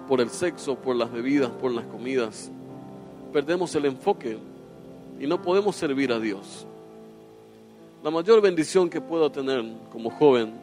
por 0.08 0.22
el 0.22 0.30
sexo, 0.30 0.76
por 0.76 0.96
las 0.96 1.12
bebidas, 1.12 1.50
por 1.50 1.72
las 1.72 1.86
comidas, 1.86 2.52
perdemos 3.34 3.74
el 3.76 3.86
enfoque 3.86 4.38
y 5.20 5.26
no 5.26 5.42
podemos 5.42 5.76
servir 5.76 6.12
a 6.12 6.20
Dios. 6.20 6.68
La 8.04 8.12
mayor 8.12 8.42
bendición 8.42 8.90
que 8.90 9.02
puedo 9.02 9.32
tener 9.32 9.66
como 9.92 10.12
joven 10.12 10.54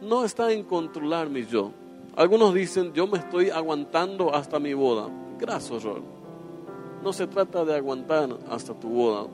no 0.00 0.24
está 0.24 0.52
en 0.52 0.64
controlar 0.64 1.30
mi 1.30 1.46
yo, 1.46 1.70
algunos 2.14 2.52
dicen, 2.52 2.92
yo 2.92 3.06
me 3.06 3.18
estoy 3.18 3.48
aguantando 3.48 4.34
hasta 4.34 4.58
mi 4.58 4.74
boda. 4.74 5.08
Gracias, 5.38 5.84
horror. 5.84 6.02
No 7.02 7.12
se 7.12 7.26
trata 7.26 7.64
de 7.64 7.74
aguantar 7.74 8.28
hasta 8.48 8.74
tu 8.74 8.88
boda. 8.88 9.26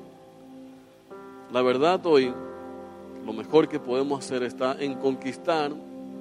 La 1.52 1.62
verdad 1.62 2.04
hoy, 2.07 2.33
lo 3.24 3.33
mejor 3.33 3.68
que 3.68 3.78
podemos 3.78 4.24
hacer 4.24 4.42
está 4.42 4.76
en 4.81 4.94
conquistar 4.94 5.72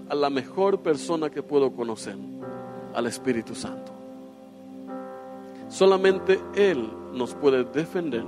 a 0.09 0.15
la 0.15 0.29
mejor 0.29 0.79
persona 0.79 1.29
que 1.29 1.43
puedo 1.43 1.71
conocer, 1.71 2.17
al 2.93 3.07
Espíritu 3.07 3.55
Santo. 3.55 3.91
Solamente 5.69 6.39
Él 6.55 6.89
nos 7.13 7.33
puede 7.33 7.63
defender, 7.63 8.23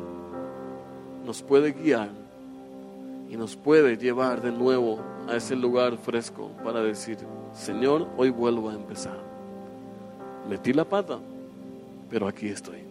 nos 1.25 1.41
puede 1.41 1.71
guiar 1.71 2.09
y 3.29 3.37
nos 3.37 3.55
puede 3.55 3.97
llevar 3.97 4.41
de 4.41 4.51
nuevo 4.51 4.99
a 5.27 5.35
ese 5.35 5.55
lugar 5.55 5.97
fresco 5.97 6.51
para 6.63 6.81
decir, 6.81 7.17
Señor, 7.53 8.07
hoy 8.17 8.29
vuelvo 8.29 8.69
a 8.69 8.73
empezar. 8.73 9.19
Metí 10.49 10.73
la 10.73 10.85
pata, 10.85 11.19
pero 12.09 12.27
aquí 12.27 12.47
estoy. 12.47 12.88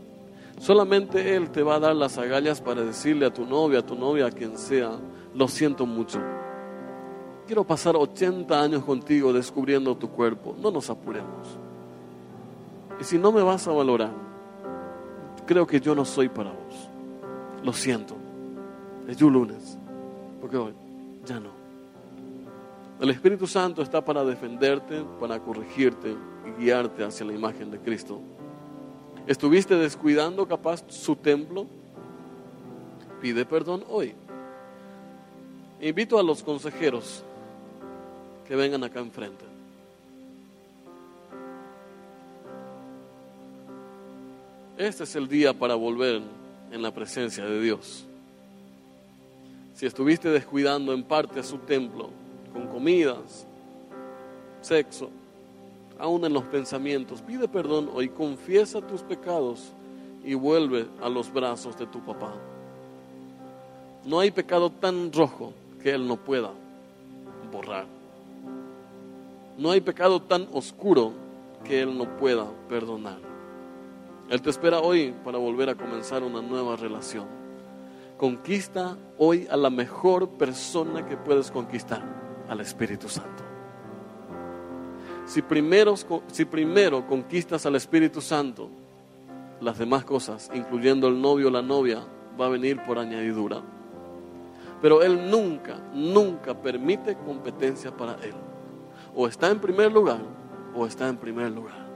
Solamente 0.59 1.37
Él 1.37 1.51
te 1.51 1.63
va 1.63 1.77
a 1.77 1.81
dar 1.81 1.95
las 1.95 2.19
agallas 2.19 2.61
para 2.61 2.83
decirle 2.83 3.27
a 3.27 3.33
tu 3.33 3.47
novia, 3.47 3.81
a 3.81 3.87
tu 3.87 3.95
novia, 3.95 4.27
a 4.27 4.31
quien 4.31 4.59
sea, 4.59 4.99
lo 5.35 5.49
siento 5.49 5.87
mucho. 5.87 6.21
Quiero 7.47 7.65
pasar 7.65 7.97
80 7.97 8.61
años 8.61 8.85
contigo 8.85 9.33
descubriendo 9.33 9.97
tu 9.97 10.11
cuerpo. 10.11 10.55
No 10.61 10.71
nos 10.71 10.91
apuremos. 10.91 11.59
Y 13.01 13.05
si 13.05 13.17
no 13.17 13.33
me 13.33 13.43
vas 13.43 13.67
a 13.69 13.73
valorar, 13.73 14.11
creo 15.47 15.67
que 15.67 15.81
yo 15.81 15.95
no 15.95 16.05
soy 16.05 16.29
para 16.29 16.51
vos. 16.51 16.91
Lo 17.63 17.73
siento. 17.73 18.17
Es 19.07 19.17
yo 19.17 19.31
lunes. 19.31 19.79
Porque 20.41 20.57
hoy 20.57 20.75
ya 21.25 21.41
no. 21.41 21.51
El 23.01 23.11
Espíritu 23.11 23.47
Santo 23.47 23.81
está 23.81 24.05
para 24.05 24.25
defenderte, 24.25 25.05
para 25.21 25.39
corregirte 25.39 26.17
y 26.45 26.63
guiarte 26.63 27.05
hacia 27.05 27.25
la 27.25 27.33
imagen 27.33 27.71
de 27.71 27.79
Cristo. 27.79 28.21
¿Estuviste 29.29 29.77
descuidando 29.77 30.49
capaz 30.49 30.83
su 30.89 31.15
templo? 31.15 31.67
Pide 33.21 33.45
perdón 33.45 33.85
hoy. 33.91 34.15
Invito 35.83 36.19
a 36.19 36.23
los 36.23 36.43
consejeros 36.43 37.23
que 38.47 38.57
vengan 38.57 38.83
acá 38.85 39.01
enfrente. 39.01 39.45
Este 44.79 45.05
es 45.05 45.15
el 45.15 45.29
día 45.29 45.53
para 45.53 45.75
volver 45.75 46.23
en 46.73 46.81
la 46.81 46.91
presencia 46.91 47.45
de 47.45 47.61
Dios. 47.61 48.07
Si 49.75 49.85
estuviste 49.85 50.31
descuidando 50.31 50.95
en 50.95 51.05
parte 51.05 51.41
a 51.41 51.43
su 51.43 51.59
templo, 51.59 52.09
con 52.55 52.67
comidas, 52.69 53.47
sexo, 54.63 55.11
aún 55.99 56.25
en 56.25 56.33
los 56.33 56.45
pensamientos. 56.45 57.23
Pide 57.23 57.49
perdón 57.49 57.91
hoy, 57.93 58.09
confiesa 58.09 58.81
tus 58.81 59.03
pecados 59.03 59.73
y 60.25 60.35
vuelve 60.35 60.87
a 61.03 61.09
los 61.09 61.33
brazos 61.33 61.77
de 61.79 61.87
tu 61.87 62.01
papá. 62.01 62.35
No 64.05 64.21
hay 64.21 64.31
pecado 64.31 64.71
tan 64.71 65.13
rojo 65.13 65.53
que 65.83 65.91
Él 65.91 66.07
no 66.07 66.17
pueda 66.17 66.51
borrar. 67.53 67.87
No 69.57 69.71
hay 69.71 69.81
pecado 69.81 70.23
tan 70.23 70.49
oscuro 70.53 71.13
que 71.65 71.83
Él 71.83 71.97
no 71.97 72.17
pueda 72.17 72.47
perdonar. 72.69 73.19
Él 74.31 74.43
te 74.43 74.51
espera 74.51 74.81
hoy 74.81 75.15
para 75.25 75.39
volver 75.39 75.71
a 75.71 75.75
comenzar 75.75 76.23
una 76.23 76.43
nueva 76.43 76.77
relación. 76.77 77.27
Conquista 78.19 78.97
hoy 79.17 79.47
a 79.51 79.57
la 79.57 79.71
mejor 79.71 80.29
persona 80.31 81.07
que 81.07 81.17
puedes 81.17 81.51
conquistar 81.51 82.03
al 82.49 82.61
Espíritu 82.61 83.09
Santo. 83.09 83.48
Si 85.29 85.43
primero, 85.43 85.95
si 86.33 86.47
primero 86.47 87.07
conquistas 87.07 87.67
al 87.67 87.77
Espíritu 87.77 88.23
Santo, 88.23 88.71
las 89.61 89.77
demás 89.77 90.03
cosas, 90.03 90.51
incluyendo 90.55 91.07
el 91.07 91.21
novio 91.21 91.49
o 91.49 91.51
la 91.51 91.61
novia, 91.61 92.03
va 92.41 92.47
a 92.47 92.49
venir 92.49 92.83
por 92.87 92.99
añadidura. 92.99 93.61
Pero 94.81 95.03
Él 95.03 95.31
nunca, 95.31 95.77
nunca 95.93 96.55
permite 96.55 97.15
competencia 97.15 97.95
para 97.95 98.15
Él. 98.25 98.33
O 99.15 99.27
está 99.27 99.51
en 99.51 99.61
primer 99.61 99.93
lugar 99.93 100.21
o 100.75 100.87
está 100.87 101.09
en 101.09 101.19
primer 101.19 101.51
lugar. 101.51 101.88